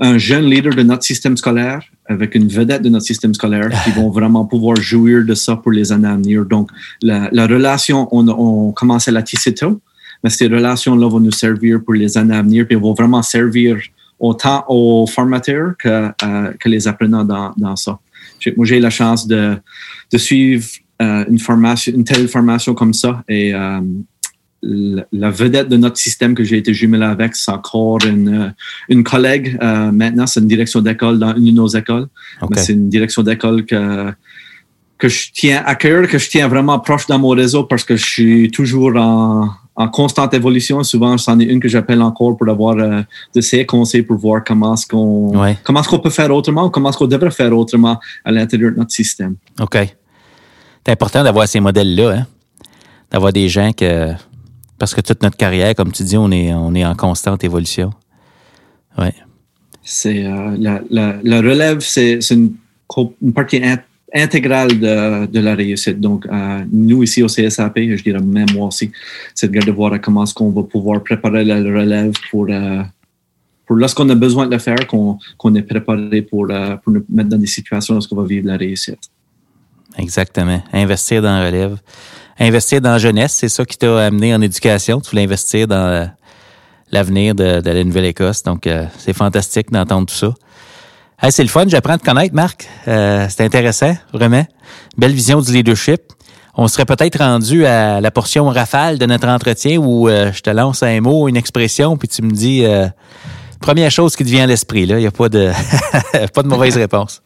[0.00, 3.90] un jeune leader de notre système scolaire avec une vedette de notre système scolaire qui
[3.90, 6.44] vont vraiment pouvoir jouir de ça pour les années à venir.
[6.44, 6.70] Donc,
[7.02, 9.80] la, relation, on, commence à la tisser tôt,
[10.22, 13.78] mais ces relations-là vont nous servir pour les années à venir, puis vont vraiment servir
[14.18, 17.98] autant aux formateurs que, euh, les apprenants dans, ça.
[18.56, 19.58] Moi, j'ai la chance de,
[20.16, 20.64] suivre
[21.02, 21.38] euh, une
[21.94, 23.80] une telle formation comme ça et euh,
[25.12, 28.54] la vedette de notre système que j'ai été jumelé avec, c'est encore une,
[28.88, 29.56] une collègue.
[29.62, 32.08] Euh, maintenant, c'est une direction d'école dans une de nos écoles.
[32.54, 34.12] C'est une direction d'école que,
[34.98, 37.96] que je tiens à cœur, que je tiens vraiment proche dans mon réseau parce que
[37.96, 40.82] je suis toujours en, en constante évolution.
[40.82, 43.02] Souvent, c'en est une que j'appelle encore pour avoir euh,
[43.34, 46.70] de ces conseils pour voir comment est-ce qu'on comment est-ce qu'on peut faire autrement ou
[46.70, 49.36] comment est-ce qu'on devrait faire autrement à l'intérieur de notre système.
[49.60, 49.76] OK.
[50.84, 52.26] C'est important d'avoir ces modèles-là, hein?
[53.10, 54.12] d'avoir des gens que...
[54.78, 57.90] Parce que toute notre carrière, comme tu dis, on est, on est en constante évolution.
[58.98, 59.14] Ouais.
[59.82, 62.54] C'est euh, la, la, la, relève, c'est une,
[63.22, 63.62] une partie
[64.14, 66.00] intégrale de, de, la réussite.
[66.00, 68.90] Donc, euh, nous ici au CSAP, je dirais même moi aussi,
[69.34, 72.82] c'est de voir comment est-ce qu'on va pouvoir préparer la relève pour, euh,
[73.66, 77.30] pour lorsqu'on a besoin de le faire, qu'on est préparé pour, euh, pour nous mettre
[77.30, 78.98] dans des situations lorsqu'on va vivre la réussite.
[79.98, 80.62] Exactement.
[80.72, 81.78] Investir dans la relève.
[82.38, 85.00] Investir dans la jeunesse, c'est ça qui t'a amené en éducation?
[85.00, 86.10] Tu voulais investir dans
[86.92, 88.42] l'avenir de, de, la Nouvelle-Écosse.
[88.42, 88.68] Donc,
[88.98, 90.34] c'est fantastique d'entendre tout ça
[91.30, 92.68] c'est le fun, j'apprends à te connaître, Marc.
[92.88, 94.44] Euh, c'est intéressant, vraiment.
[94.96, 96.02] Belle vision du leadership.
[96.54, 100.50] On serait peut-être rendu à la portion rafale de notre entretien où euh, je te
[100.50, 102.86] lance un mot, une expression, puis tu me dis euh,
[103.60, 104.86] première chose qui te vient à l'esprit.
[104.86, 105.50] Là, il n'y a pas de
[106.34, 107.22] pas de mauvaise réponse.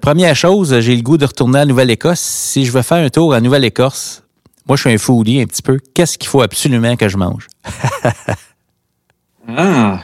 [0.00, 2.20] Première chose, j'ai le goût de retourner à Nouvelle-Écosse.
[2.20, 4.22] Si je veux faire un tour à Nouvelle-Écosse,
[4.66, 5.78] moi je suis un foodie un petit peu.
[5.94, 7.46] Qu'est-ce qu'il faut absolument que je mange?
[9.48, 10.00] ah,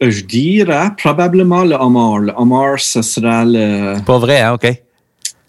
[0.00, 2.18] je dirais probablement le homard.
[2.18, 3.94] Le homard, ce sera le.
[3.96, 4.54] C'est pas vrai, hein?
[4.54, 4.82] OK.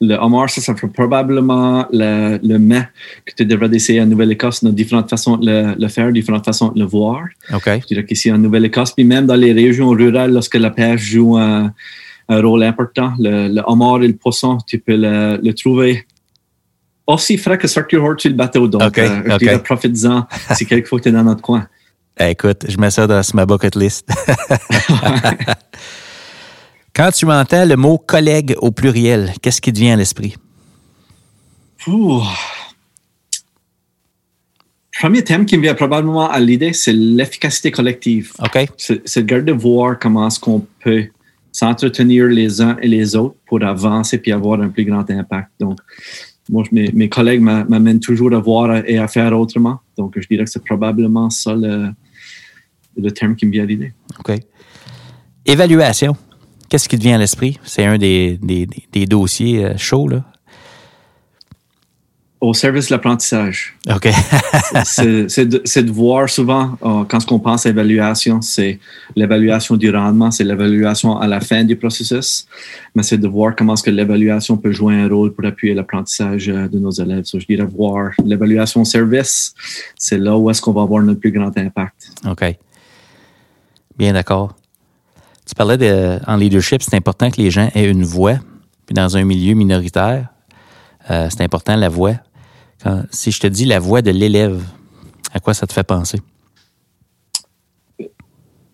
[0.04, 2.88] Le homard, ça, ça sera probablement le, le mets
[3.24, 4.64] que tu devrais essayer en Nouvelle-Écosse.
[4.64, 7.24] A différentes façons de le, faire, différentes façons de le voir.
[7.54, 7.70] OK.
[7.82, 11.38] Je dirais qu'ici en Nouvelle-Écosse, puis même dans les régions rurales, lorsque la pêche joue
[11.38, 11.72] un,
[12.40, 16.06] rôle important, le, le, homard et le poisson, tu peux le, le trouver
[17.08, 18.68] aussi frais que sortir hors le bateau.
[18.68, 21.68] Donc, okay, euh, je dirais, profite-en si quelquefois tu es dans notre coin.
[22.20, 24.08] Eh, écoute, je mets ça dans ma bucket list.
[26.94, 30.36] Quand tu m'entends le mot collègue au pluriel, qu'est-ce qui te vient à l'esprit?
[35.00, 38.34] Premier thème qui me vient probablement à l'idée, c'est l'efficacité collective.
[38.40, 38.68] OK.
[38.78, 41.08] C'est de voir comment est-ce qu'on peut
[41.52, 45.50] s'entretenir les uns et les autres pour avancer puis avoir un plus grand impact.
[45.60, 45.80] Donc,
[46.50, 49.80] moi, mes, collègues m'amènent toujours à voir et à faire autrement.
[49.98, 51.90] Donc, je dirais que c'est probablement ça le,
[52.98, 53.94] le terme qui me vient à l'idée.
[54.20, 54.40] OK.
[55.46, 56.16] Évaluation.
[56.70, 57.60] Qu'est-ce qui te vient à l'esprit?
[57.64, 60.26] C'est un des, des, des dossiers euh, chauds, là.
[62.42, 63.76] Au service de l'apprentissage.
[63.88, 64.10] OK.
[64.84, 68.80] c'est de, de, voir souvent, euh, quand on pense à évaluation, c'est
[69.16, 72.48] l'évaluation du rendement, c'est l'évaluation à la fin du processus,
[72.96, 76.50] mais c'est de voir comment est-ce que l'évaluation peut jouer un rôle pour appuyer l'apprentissage
[76.50, 77.26] euh, de nos élèves.
[77.26, 79.54] So, je dirais voir l'évaluation au service,
[79.96, 82.12] c'est là où est-ce qu'on va avoir notre plus grand impact.
[82.28, 82.58] OK.
[83.98, 84.56] Bien d'accord.
[85.46, 88.36] Tu parlais de, en leadership, c'est important que les gens aient une voix.
[88.86, 90.28] Puis dans un milieu minoritaire,
[91.10, 92.16] euh, c'est important la voix.
[93.12, 94.62] Si je te dis la voix de l'élève,
[95.34, 96.20] à quoi ça te fait penser?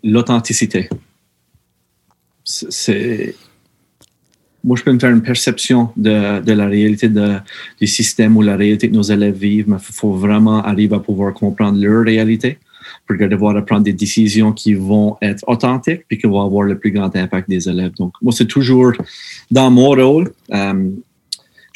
[0.04, 0.90] L'authenticité.
[2.44, 3.36] C'est.
[4.64, 8.90] Moi, je peux me faire une perception de, la réalité du système ou la réalité
[8.90, 12.58] que nos élèves vivent, mais il faut vraiment arriver à pouvoir comprendre leur réalité
[13.06, 16.92] pour devoir prendre des décisions qui vont être authentiques puis qui vont avoir le plus
[16.92, 17.94] grand impact des élèves.
[17.96, 18.94] Donc, moi, c'est toujours
[19.52, 20.32] dans mon rôle.
[20.54, 20.92] Euh,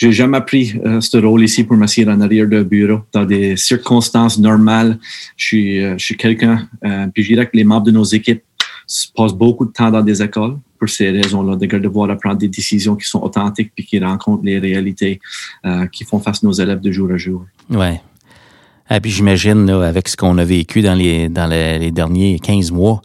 [0.02, 3.02] j'ai jamais pris euh, ce rôle ici pour m'asseoir en arrière d'un bureau.
[3.14, 4.98] Dans des circonstances normales,
[5.38, 8.42] je suis, euh, quelqu'un, euh, puis je dirais que les membres de nos équipes
[9.16, 12.96] passent beaucoup de temps dans des écoles pour ces raisons-là, de devoir prendre des décisions
[12.96, 15.20] qui sont authentiques puis qui rencontrent les réalités
[15.92, 17.46] qui font face à nos élèves de jour à jour.
[17.70, 18.02] Ouais,
[18.92, 22.72] et ah, puis j'imagine, avec ce qu'on a vécu dans les, dans les, derniers 15
[22.72, 23.02] mois,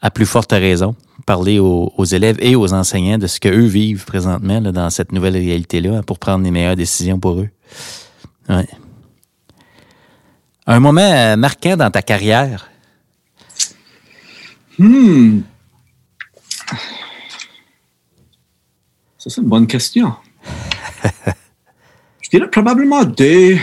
[0.00, 0.94] à plus forte raison,
[1.24, 6.02] parler aux, élèves et aux enseignants de ce qu'eux vivent présentement dans cette nouvelle réalité-là
[6.02, 7.48] pour prendre les meilleures décisions pour eux.
[8.48, 8.68] Ouais.
[10.66, 12.68] Un moment euh, marquant dans ta carrière?
[14.78, 15.40] Hmm.
[19.18, 20.14] Ça, c'est une bonne question.
[22.20, 23.58] Je dirais probablement deux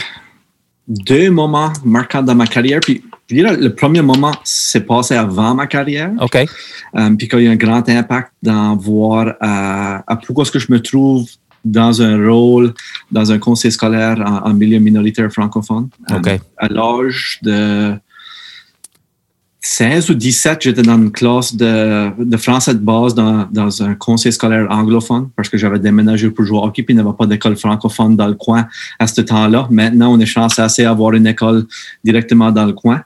[0.87, 2.79] deux moments marquants dans ma carrière.
[2.81, 6.11] Puis, je dirais, le premier moment s'est passé avant ma carrière.
[6.19, 6.45] OK.
[6.93, 10.51] Um, puis qu'il y a eu un grand impact dans voir euh, à pourquoi est-ce
[10.51, 11.25] que je me trouve
[11.65, 12.73] dans un rôle,
[13.11, 15.87] dans un conseil scolaire en, milieu minoritaire francophone.
[16.13, 16.27] OK.
[16.57, 17.95] à l'âge de
[19.65, 23.95] 16 ou 17, j'étais dans une classe de, de français de base dans, dans, un
[23.95, 27.15] conseil scolaire anglophone parce que j'avais déménagé pour jouer au hockey puis il n'y avait
[27.17, 28.67] pas d'école francophone dans le coin
[28.99, 29.69] à ce temps-là.
[29.71, 31.65] Maintenant, on est chanceux assez d'avoir une école
[32.03, 33.03] directement dans le coin.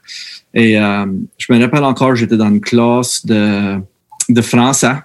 [0.52, 1.06] Et euh,
[1.38, 3.76] je me rappelle encore, j'étais dans une classe de,
[4.28, 4.96] de français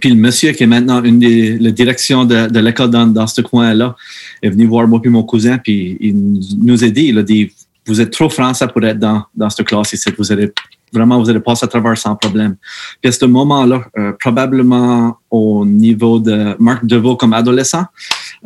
[0.00, 3.28] Puis le monsieur qui est maintenant une des la direction de, de l'école dans, dans
[3.28, 3.94] ce coin-là
[4.42, 7.52] est venu voir moi puis mon cousin, puis il nous a dit, il a dit,
[7.86, 10.10] vous êtes trop français pour être dans, dans cette classe ici.
[10.16, 10.52] Vous allez
[10.92, 12.56] vraiment, vous allez passer à travers sans problème.
[13.00, 17.84] Puis à ce moment-là, euh, probablement au niveau de Marc Deveau comme adolescent,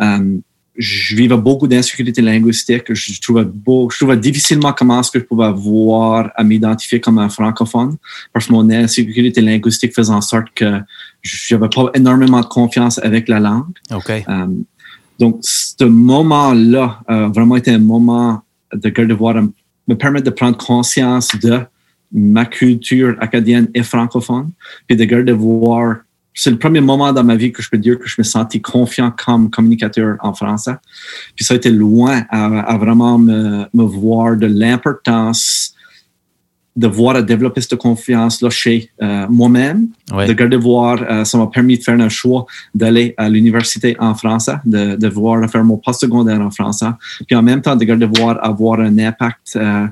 [0.01, 0.39] euh,
[0.79, 2.93] je vivais beaucoup d'insécurité linguistique.
[2.93, 7.19] Je trouvais, beau, je trouvais difficilement comment est-ce que je pouvais avoir à m'identifier comme
[7.19, 7.97] un francophone
[8.33, 10.81] parce que mon insécurité linguistique faisait en sorte que
[11.23, 13.73] je n'avais pas énormément de confiance avec la langue.
[13.91, 14.11] OK.
[14.11, 14.47] Euh,
[15.19, 18.43] donc, ce moment-là a vraiment été un moment
[18.77, 19.35] de devoir
[19.89, 21.61] me permettre de prendre conscience de
[22.13, 24.51] ma culture acadienne et francophone,
[24.87, 25.97] puis de de voir
[26.39, 28.61] c'est le premier moment dans ma vie que je peux dire que je me sentais
[28.61, 30.75] confiant comme communicateur en français.
[31.35, 35.75] Puis ça a été loin à, vraiment me, me, voir de l'importance
[36.77, 39.89] de voir à développer cette confiance-là chez euh, moi-même.
[40.11, 44.15] De garder voir, euh, ça m'a permis de faire un choix d'aller à l'université en
[44.15, 46.87] français, de, de voir faire mon post-secondaire en français.
[47.27, 49.87] Puis en même temps, de garder voir avoir un impact euh,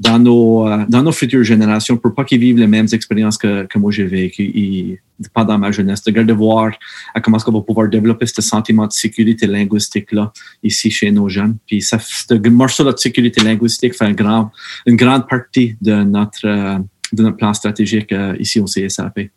[0.00, 3.66] dans nos, euh, dans nos futures générations pour pas qu'ils vivent les mêmes expériences que,
[3.66, 5.02] que moi j'ai vécues
[5.34, 6.02] pendant ma jeunesse.
[6.02, 6.72] De de voir
[7.14, 10.32] à comment est-ce qu'on va pouvoir développer ce sentiment de sécurité linguistique-là
[10.62, 11.58] ici chez nos jeunes.
[11.66, 16.78] Puis ça, ce morceau de sécurité linguistique fait une grande partie de notre, euh,
[17.12, 19.30] de notre plan stratégique euh, ici au CSAP.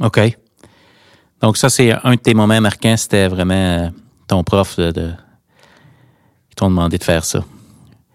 [0.00, 0.20] OK.
[1.40, 3.92] Donc ça, c'est un de tes moments marquants, c'était vraiment
[4.28, 5.10] ton prof de
[6.50, 7.44] qui t'ont demandé de faire ça.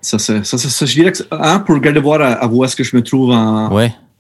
[0.02, 2.84] Ça, ça, ça, ça, je dirais que, hein, pour regarder voir à, où est-ce que
[2.84, 3.70] je me trouve en,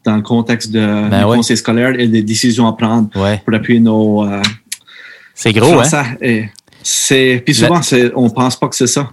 [0.03, 4.25] dans le contexte de, ben conseil scolaire et des décisions à prendre pour appuyer nos.
[4.25, 4.41] Euh,
[5.33, 6.47] c'est gros, hein?
[6.81, 9.09] c'est, puis souvent, c'est, on pense pas que c'est ça.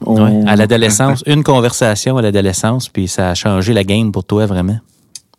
[0.47, 4.79] À l'adolescence, une conversation à l'adolescence, puis ça a changé la game pour toi vraiment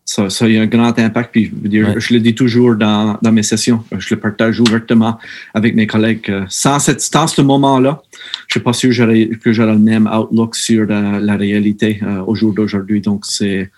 [0.07, 1.31] ça, ça a un grand impact.
[1.33, 5.19] Puis, je le dis toujours dans, dans, mes sessions, je le partage ouvertement
[5.53, 6.33] avec mes collègues.
[6.47, 8.01] Sans, cette, sans ce moment-là,
[8.47, 12.53] je suis pas sûr que j'aurais le même outlook sur la, réalité euh, au jour
[12.53, 13.01] d'aujourd'hui.
[13.01, 13.69] Donc, c'est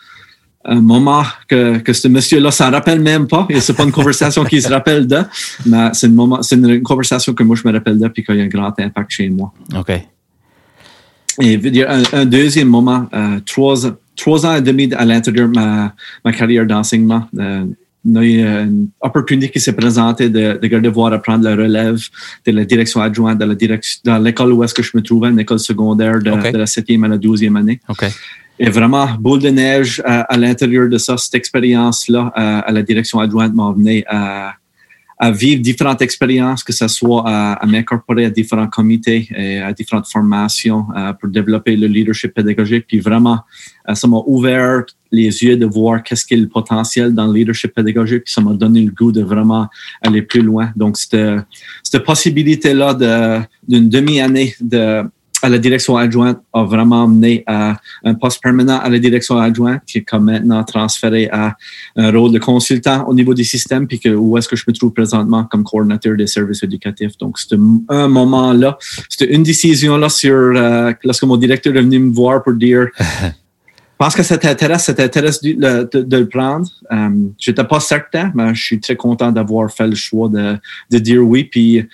[0.65, 3.47] un moment que, que ce monsieur-là s'en rappelle même pas.
[3.49, 5.23] Et c'est pas une conversation qu'il se rappelle de,
[5.65, 8.35] mais c'est moment, c'est une, conversation que moi je me rappelle de puis qui a
[8.35, 9.51] un grand impact chez moi.
[9.75, 9.91] OK.
[11.41, 13.77] Et dire un, un deuxième moment, euh, trois,
[14.19, 15.93] trois ans et demi à l'intérieur de ma,
[16.25, 17.23] ma carrière d'enseignement.
[17.37, 17.65] Euh,
[18.05, 21.99] il y a une opportunité qui s'est présentée de, de, de voir prendre la relève
[22.45, 25.29] de la direction adjointe de la direction, dans l'école où est-ce que je me trouvais,
[25.29, 27.79] une école secondaire de, de la septième à la douzième année.
[27.89, 28.07] Okay.
[28.57, 32.83] Et vraiment, boule de neige à, à l'intérieur de ça, cette expérience-là à, à, la
[32.83, 34.53] direction adjointe m'a amené à,
[35.21, 39.73] à vivre différentes expériences, que ce soit à, à m'incorporer à différents comités et à
[39.73, 42.85] différentes formations euh, pour développer le leadership pédagogique.
[42.87, 43.39] Puis vraiment,
[43.89, 47.75] euh, ça m'a ouvert les yeux de voir qu'est-ce qu'est le potentiel dans le leadership
[47.75, 48.23] pédagogique.
[48.23, 49.67] Puis ça m'a donné le goût de vraiment
[50.01, 50.71] aller plus loin.
[50.77, 52.93] Donc, cette, possibilité-là
[53.67, 55.03] d'une demi-année de
[55.41, 59.81] à la direction adjointe a vraiment mené à un poste permanent à la direction adjointe
[59.85, 61.55] qui est comme maintenant transféré à
[61.95, 64.73] un rôle de consultant au niveau du système puis que où est-ce que je me
[64.73, 67.17] trouve présentement comme coordinateur des services éducatifs.
[67.17, 67.57] Donc, c'était
[67.89, 68.77] un moment-là,
[69.09, 72.87] c'était une décision là sur euh, lorsque mon directeur est venu me voir pour dire
[73.99, 76.67] pense que ça t'intéresse, ça t'intéresse de, de, le prendre.
[76.91, 80.57] Euh, J'étais pas certain, mais je suis très content d'avoir fait le choix de,
[80.89, 81.43] de dire oui.
[81.43, 81.85] Puis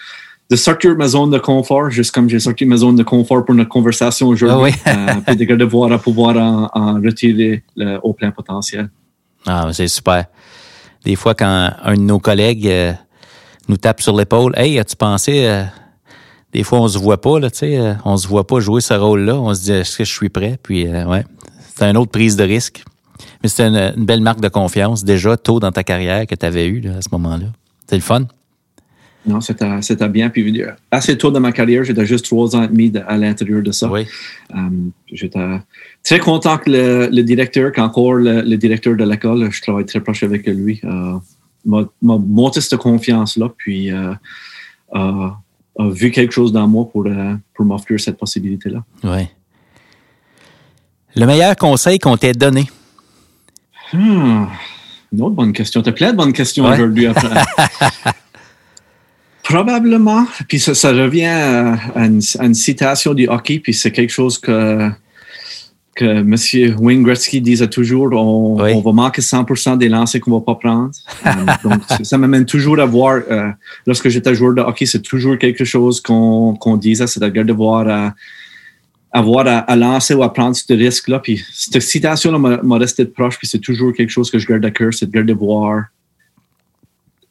[0.50, 3.04] de sortir de ma zone de confort, juste comme j'ai sorti de ma zone de
[3.04, 5.34] confort pour notre conversation aujourd'hui, ah oui.
[5.42, 6.36] euh, de voir à pouvoir
[6.74, 8.90] en, retirer le, au plein potentiel.
[9.48, 10.26] Ah, c'est super.
[11.04, 12.94] Des fois, quand un de nos collègues euh,
[13.68, 15.64] nous tape sur l'épaule, Hey, as-tu pensé, euh,
[16.52, 18.82] des fois, on se voit pas, là, tu sais, euh, on se voit pas jouer
[18.82, 19.36] ce rôle-là.
[19.36, 20.58] On se dit, est-ce que je suis prêt?
[20.62, 21.24] Puis, ouais,
[21.76, 22.84] c'est une autre prise de risque.
[23.42, 26.46] Mais c'était une, une, belle marque de confiance, déjà, tôt dans ta carrière que tu
[26.46, 27.48] avais eu à ce moment-là.
[27.88, 28.26] C'est le fun.
[29.28, 30.30] Non, c'était bien.
[30.30, 33.72] Puis assez tôt dans ma carrière, j'étais juste trois ans et demi à l'intérieur de
[33.72, 33.90] ça.
[33.90, 34.06] Oui.
[34.54, 35.60] Um, j'étais
[36.04, 40.00] très content que le, le directeur, qu'encore le, le, directeur de l'école, je travaille très
[40.00, 41.18] proche avec lui, uh,
[41.66, 44.14] m'a monté cette confiance-là, puis uh,
[44.94, 45.32] uh,
[45.78, 47.08] a vu quelque chose dans moi pour,
[47.54, 48.84] pour m'offrir cette possibilité-là.
[49.04, 49.28] Oui.
[51.16, 52.70] Le meilleur conseil qu'on t'ait donné?
[53.94, 54.46] Hmm,
[55.14, 55.82] une autre bonne question.
[55.82, 57.08] Tu as plein de bonnes questions aujourd'hui.
[59.46, 60.26] Probablement.
[60.48, 64.40] Puis ça, ça revient à une, à une, citation du hockey, puis c'est quelque chose
[64.40, 64.90] que,
[65.96, 66.76] que M.
[66.80, 68.72] Wayne Gretzky disait toujours, on, oui.
[68.74, 70.92] on va manquer 100% des lancers qu'on va pas prendre.
[71.28, 71.30] Euh,
[71.64, 73.52] donc, ça m'amène toujours à voir, euh,
[73.86, 77.88] lorsque j'étais joueur de hockey, c'est toujours quelque chose qu'on qu'on disait, c'est-à-dire de voir
[77.88, 78.16] à,
[79.12, 81.20] avoir à, à, lancer ou à prendre ce risque-là.
[81.20, 84.72] Puis cette citation-là m'a resté proche, puis c'est toujours quelque chose que je garde à
[84.72, 85.84] cœur, c'est de garder voir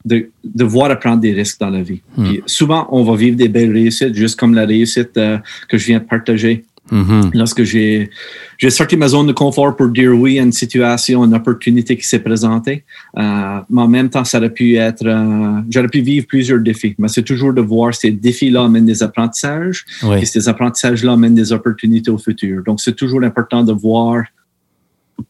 [0.05, 2.02] de devoir apprendre des risques dans la vie.
[2.22, 5.38] Puis souvent, on va vivre des belles réussites, juste comme la réussite euh,
[5.68, 6.64] que je viens de partager.
[6.90, 7.30] Mhm.
[7.32, 8.11] Lorsque j'ai
[8.59, 12.07] j'ai sorti ma zone de confort pour dire oui à une situation, une opportunité qui
[12.07, 12.84] s'est présentée,
[13.16, 16.94] euh, mais en même temps, ça aurait pu être, euh, j'aurais pu vivre plusieurs défis.
[16.98, 20.18] Mais c'est toujours de voir ces défis-là amènent des apprentissages Oui.
[20.20, 22.62] et ces apprentissages-là amènent des opportunités au futur.
[22.62, 24.22] Donc, c'est toujours important de voir,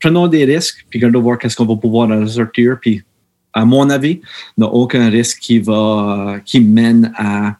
[0.00, 2.78] prenons des risques, puis de voir qu'est-ce qu'on va pouvoir en ressortir.
[2.80, 3.02] Puis,
[3.54, 4.20] à mon avis,
[4.58, 7.56] il n'y a aucun risque qui va, qui mène à,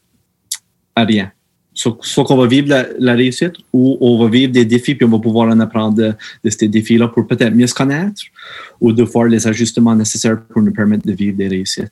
[0.96, 1.30] à rien.
[1.72, 2.68] Soit, qu'on va vivre
[2.98, 6.50] la, réussite ou on va vivre des défis puis on va pouvoir en apprendre de,
[6.50, 8.22] ces défis-là pour peut-être mieux se connaître
[8.80, 11.90] ou de faire les ajustements nécessaires pour nous permettre de vivre des réussites.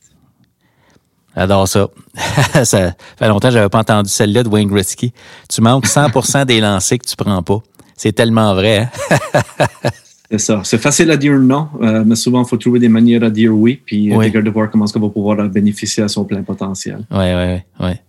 [1.36, 1.88] J'adore ça.
[2.64, 5.12] ça fait longtemps que j'avais pas entendu celle-là de Wayne Gretzky.
[5.48, 7.58] Tu manques 100% des lancers que tu prends pas.
[7.96, 8.88] C'est tellement vrai.
[9.10, 9.88] hein?
[10.32, 10.62] C'est ça.
[10.64, 13.52] C'est facile à dire non, euh, mais souvent, il faut trouver des manières à dire
[13.54, 14.28] oui, puis euh, Oui.
[14.28, 17.04] regarder voir comment est-ce qu'on va pouvoir bénéficier à son plein potentiel.
[17.10, 17.86] Oui, oui, oui.
[17.86, 18.00] Ouais.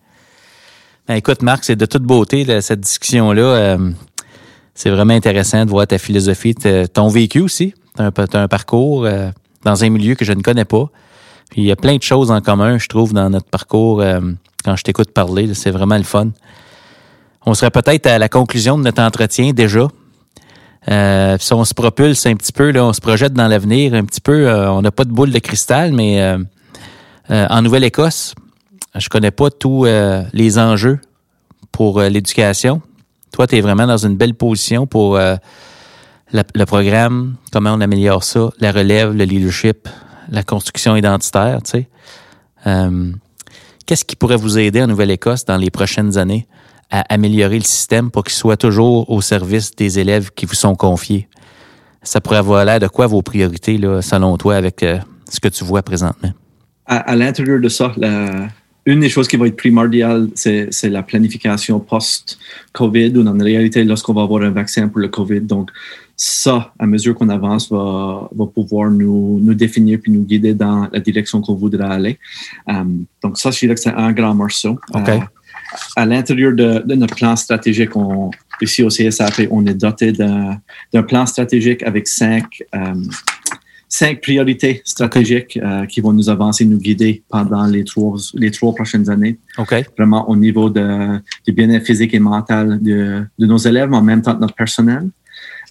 [1.06, 3.42] Ben, écoute, Marc, c'est de toute beauté, là, cette discussion-là.
[3.42, 3.92] euh,
[4.74, 6.56] c'est vraiment intéressant de voir ta philosophie,
[6.94, 7.74] ton vécu aussi.
[7.98, 9.30] Tu as, un parcours euh,
[9.66, 10.90] dans un milieu que je ne connais pas.
[11.50, 14.02] Puis il y a plein de choses en commun, je trouve, dans notre parcours.
[14.64, 16.30] quand je t'écoute parler, c'est vraiment le fun.
[17.46, 19.90] On serait peut-être à la conclusion de notre entretien déjà.
[20.90, 24.04] Euh, si on se propulse un petit peu, là, on se projette dans l'avenir un
[24.04, 24.48] petit peu.
[24.48, 26.38] euh, on n'a pas de boule de cristal, mais euh,
[27.32, 28.36] euh, en Nouvelle-Écosse,
[28.96, 31.00] je connais pas tous euh, les enjeux
[31.72, 32.82] pour euh, l'éducation.
[33.32, 38.50] Toi, tu es vraiment dans une belle position pour le programme, comment on améliore ça,
[38.60, 39.90] la relève, le leadership,
[40.30, 41.88] la construction identitaire, tu sais.
[43.88, 46.46] Qu'est-ce qui pourrait vous aider en Nouvelle-Écosse dans les prochaines années?
[46.90, 50.76] À améliorer le système pour qu'il soit toujours au service des élèves qui vous sont
[50.76, 51.28] confiés?
[52.02, 54.98] Ça pourrait avoir l'air de quoi vos priorités, là, selon toi, avec euh,
[55.30, 56.32] ce que tu vois présentement?
[56.86, 58.48] À, à l'intérieur de ça, la-
[58.86, 63.86] une des choses qui va être primordiale, c'est la planification post-COVID ou dans la réalité,
[63.86, 65.40] lorsqu'on va avoir un vaccin pour le COVID.
[65.40, 65.72] Donc,
[66.18, 70.90] ça, à mesure qu'on avance, va, va pouvoir nous, nous définir puis nous guider dans
[70.92, 72.20] la direction qu'on voudra aller.
[72.70, 72.84] Euh,
[73.24, 74.78] donc, ça, je dirais que c'est un grand morceau.
[74.94, 75.10] OK.
[75.10, 75.20] Euh,
[75.96, 81.04] à l'intérieur de, de notre plan stratégique, on, ici au CSAP, on est doté d'un
[81.04, 82.96] plan stratégique avec cinq, euh,
[83.90, 88.74] cinq priorités stratégiques euh, qui vont nous avancer, nous guider pendant les trois, les trois
[88.74, 89.74] prochaines années, OK.
[89.98, 94.04] vraiment au niveau de, du bien-être physique et mental de, de nos élèves, mais en
[94.04, 95.10] même temps de notre personnel,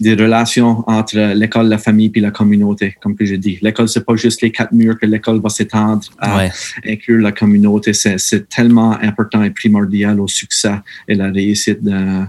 [0.01, 3.59] des relations entre l'école, la famille puis la communauté, comme que j'ai dit.
[3.62, 6.51] L'école, c'est pas juste les quatre murs que l'école va s'étendre à Ouais.
[6.86, 7.93] inclure la communauté.
[7.93, 10.74] C'est tellement important et primordial au succès
[11.09, 12.24] et la réussite de,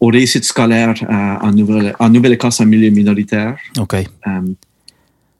[0.00, 3.56] aux réussites scolaires euh, en Nouvelle- en Nouvelle-Écosse en milieu minoritaire.
[3.78, 3.94] OK.
[3.94, 4.40] Euh,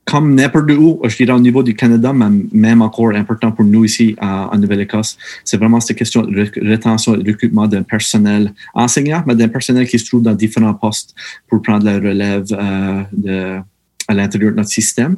[0.05, 3.85] comme n'importe où, je dirais au niveau du Canada, mais même encore important pour nous
[3.85, 7.83] ici à- en Nouvelle-Écosse, c'est vraiment cette question de ré- rétention et de recrutement d'un
[7.83, 11.15] personnel enseignant, mais d'un personnel qui se trouve dans différents postes
[11.49, 13.61] pour prendre la relève euh,
[14.07, 15.17] à l'intérieur de notre système.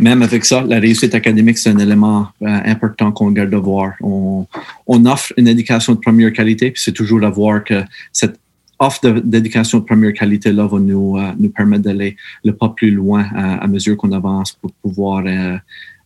[0.00, 3.92] Même avec ça, la réussite académique, c'est un élément euh, important qu'on garde de voir.
[4.00, 4.46] On,
[4.86, 8.38] on offre une éducation de première qualité, puis c'est toujours à voir que cette
[8.78, 12.90] offre de- d'éducation de première qualité-là va nous, euh, nous permettre d'aller le pas plus
[12.90, 15.56] loin à, à mesure qu'on avance pour pouvoir euh,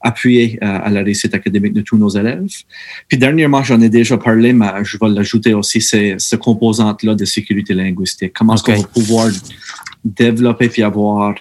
[0.00, 2.48] appuyer euh, à la réussite académique de tous nos élèves.
[3.08, 7.24] Puis dernièrement, j'en ai déjà parlé, mais je vais l'ajouter aussi, c'est ce composante-là de
[7.24, 8.32] sécurité linguistique.
[8.34, 9.28] Comment est-ce qu'on va pouvoir
[10.04, 11.34] développer puis avoir...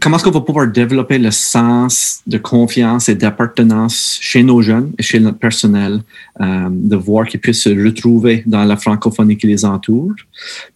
[0.00, 4.92] comment est-ce qu'on va pouvoir développer le sens de confiance et d'appartenance chez nos jeunes
[4.96, 6.02] et chez notre personnel,
[6.40, 10.14] euh, de voir qu'ils puissent se retrouver dans la francophonie qui les entoure,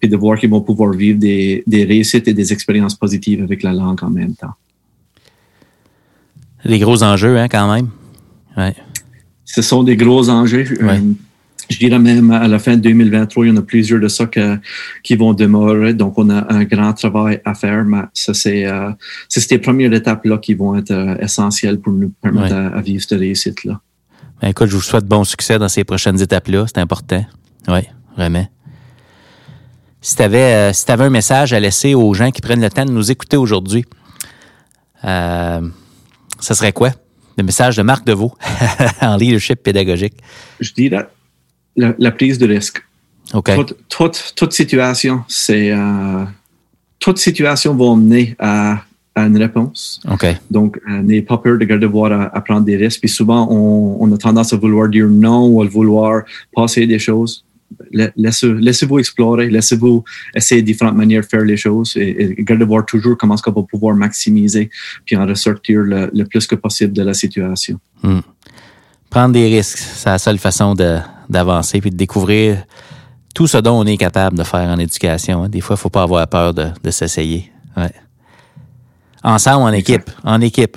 [0.00, 3.62] puis de voir qu'ils vont pouvoir vivre des, des réussites et des expériences positives avec
[3.62, 4.54] la langue en même temps.
[6.64, 7.90] Des gros enjeux, hein, quand même.
[8.56, 8.74] Ouais.
[9.44, 10.66] Ce sont des gros enjeux.
[10.80, 10.98] Ouais.
[10.98, 11.12] Euh,
[11.70, 14.26] je dirais même à la fin de 2023, il y en a plusieurs de ça
[14.26, 14.58] que-
[15.02, 15.94] qui vont demeurer.
[15.94, 18.90] Donc, on a un grand travail à faire, mais ça, c'est euh,
[19.28, 22.60] c'est ces premières étapes-là qui vont être euh, essentielles pour nous permettre Ouais.
[22.74, 23.80] à, à vivre cette réussite-là.
[24.42, 26.66] Ben, écoute, je vous souhaite bon succès dans ces prochaines étapes-là.
[26.66, 27.24] C'est important.
[27.68, 27.80] Oui,
[28.16, 28.46] vraiment.
[30.00, 33.10] Si tu avais, un message à laisser aux gens qui prennent le temps de nous
[33.10, 33.86] écouter aujourd'hui,
[35.04, 35.60] euh,
[36.40, 36.90] ça serait quoi?
[37.38, 38.32] Le message de Marc Deveau
[39.00, 40.14] en leadership pédagogique.
[40.60, 41.08] Je dirais
[41.76, 42.82] la, la prise de risque.
[43.54, 46.24] Toute, toute, toute situation, c'est euh,
[46.98, 48.82] toute situation va mener à,
[49.14, 50.00] à une réponse.
[50.50, 53.00] Donc, euh, n'ayez pas peur de garder voir à, à prendre des risques.
[53.00, 56.22] Puis souvent, on, on a tendance à vouloir dire non ou à vouloir
[56.54, 57.44] passer des choses.
[57.92, 60.04] laissez-vous explorer, laissez-vous
[60.34, 63.62] essayer différentes manières de faire les choses et, gardez voir toujours comment est-ce qu'on va
[63.62, 64.70] pouvoir maximiser
[65.04, 67.80] puis en ressortir le, plus que possible de la situation.
[68.02, 68.20] Hmm.
[69.10, 70.74] Prendre des risques, c'est la seule façon
[71.28, 72.64] d'avancer puis de découvrir
[73.34, 75.44] tout ce dont on est capable de faire en éducation.
[75.44, 75.48] Hein.
[75.48, 77.50] Des fois, il ne faut pas avoir peur de, s'essayer.
[79.22, 80.10] Ensemble, en équipe.
[80.22, 80.76] En équipe.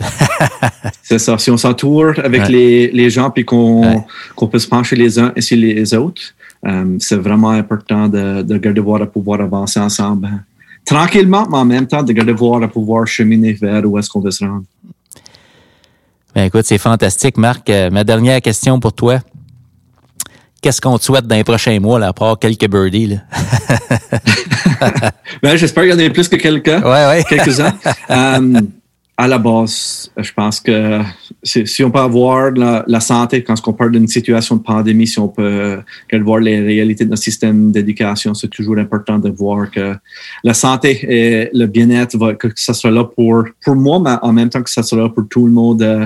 [1.04, 1.38] c'est ça.
[1.38, 4.04] Si on s'entoure avec les, gens puis qu'on
[4.50, 6.22] peut se pencher les uns et sur les autres,
[6.66, 10.28] euh, c'est vraiment important de, garder voir à pouvoir avancer ensemble.
[10.28, 10.42] Hein.
[10.86, 14.22] Tranquillement, mais en même temps, de garder voir à pouvoir cheminer vers où est-ce qu'on
[14.22, 14.64] veut se rendre.
[16.34, 17.70] Ben écoute, c'est fantastique, Marc.
[17.70, 19.20] Euh, ma dernière question pour toi
[20.62, 23.08] qu'est-ce qu'on te souhaite dans les prochains mois, là, à part quelques birdies?
[23.08, 23.18] Là?
[25.44, 27.24] ben, J'espère qu'il y en a plus que quelques, ouais, ouais.
[27.30, 27.74] quelques-uns.
[28.10, 28.62] Euh,
[29.20, 31.02] à la base, je pense que
[31.44, 35.28] si on peut avoir la, santé, quand on parle d'une situation de pandémie, si on
[35.28, 35.82] peut
[36.14, 39.96] voir les réalités de notre système d'éducation, c'est toujours important de voir que
[40.44, 44.50] la santé et le bien-être, que ça sera là pour, pour moi, mais en même
[44.50, 46.06] temps que ça sera là pour tout le monde euh,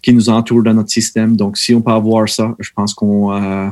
[0.00, 1.36] qui nous entoure dans notre système.
[1.36, 3.68] Donc, si on peut avoir ça, je pense qu'on euh,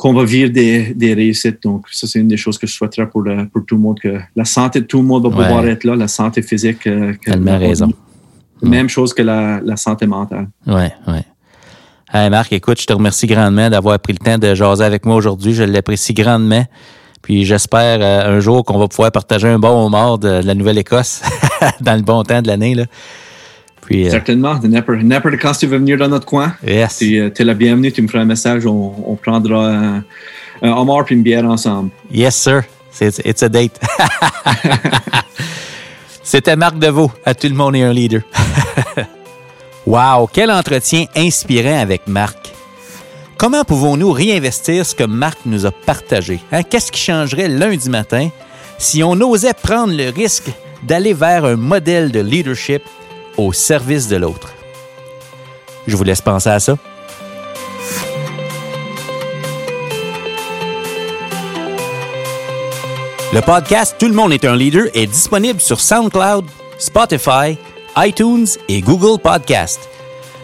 [0.00, 1.62] qu'on va vivre des, des, réussites.
[1.62, 3.22] Donc, ça, c'est une des choses que je souhaiterais pour,
[3.52, 5.94] pour tout le monde, que la santé de tout le monde va pouvoir être là,
[5.94, 6.86] la santé physique.
[6.86, 7.92] Euh, raison.
[8.62, 10.48] Même chose que la, la santé mentale.
[10.66, 11.18] Oui, oui.
[12.14, 15.16] Hey Marc, écoute, je te remercie grandement d'avoir pris le temps de jaser avec moi
[15.16, 15.52] aujourd'hui.
[15.52, 16.64] Je l'apprécie grandement.
[17.20, 20.54] Puis j'espère euh, un jour qu'on va pouvoir partager un bon moment de, de la
[20.54, 21.20] Nouvelle-Écosse
[21.82, 22.74] dans le bon temps de l'année.
[23.92, 24.58] Euh, Certainement.
[24.62, 26.98] N'importe quand tu veux venir dans notre coin, yes.
[26.98, 27.90] tu es la bienvenue.
[27.90, 28.66] Tu me feras un message.
[28.66, 30.04] On, prendra un,
[30.62, 31.90] un homard et une bière ensemble.
[32.10, 32.62] Yes, sir.
[33.00, 33.80] It's, a date.
[36.22, 37.10] C'était Marc Deveau.
[37.24, 38.22] À tout le monde et un leader.
[39.86, 40.28] wow!
[40.32, 42.52] Quel entretien inspirant avec Marc.
[43.38, 46.40] Comment pouvons-nous réinvestir ce que Marc nous a partagé?
[46.52, 46.62] Hein?
[46.62, 48.28] Qu'est-ce qui changerait lundi matin
[48.76, 50.50] si on osait prendre le risque
[50.82, 52.82] d'aller vers un modèle de leadership
[53.36, 54.52] au service de l'autre.
[55.86, 56.76] Je vous laisse penser à ça.
[63.32, 66.46] Le podcast Tout le monde est un leader est disponible sur SoundCloud,
[66.78, 67.56] Spotify,
[67.96, 69.80] iTunes et Google Podcast.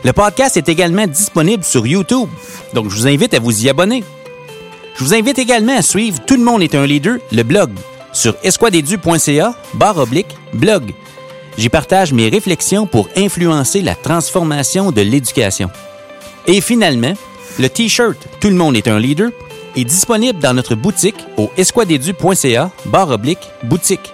[0.04, 2.28] Le podcast est également disponible sur YouTube,
[2.74, 4.04] donc je vous invite à vous y abonner.
[4.94, 7.70] Je vous invite également à suivre Tout le monde est un leader, le blog,
[8.12, 10.94] sur esquadedu.ca, barre oblique, blog.
[11.58, 15.70] J'y partage mes réflexions pour influencer la transformation de l'éducation.
[16.46, 17.14] Et finalement,
[17.58, 19.30] le T-shirt Tout le monde est un leader
[19.76, 24.12] est disponible dans notre boutique au esquadedu.ca barre oblique boutique.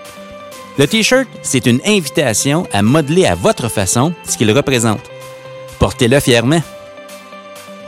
[0.79, 5.03] Le T-shirt, c'est une invitation à modeler à votre façon ce qu'il représente.
[5.79, 6.63] Portez-le fièrement.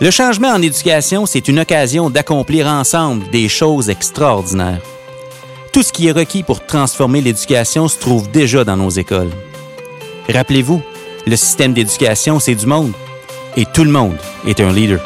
[0.01, 4.83] Le changement en éducation, c'est une occasion d'accomplir ensemble des choses extraordinaires.
[5.75, 9.33] Tout ce qui est requis pour transformer l'éducation se trouve déjà dans nos écoles.
[10.29, 10.81] Rappelez-vous,
[11.27, 12.93] le système d'éducation, c'est du monde.
[13.57, 14.17] Et tout le monde
[14.47, 15.01] est un leader.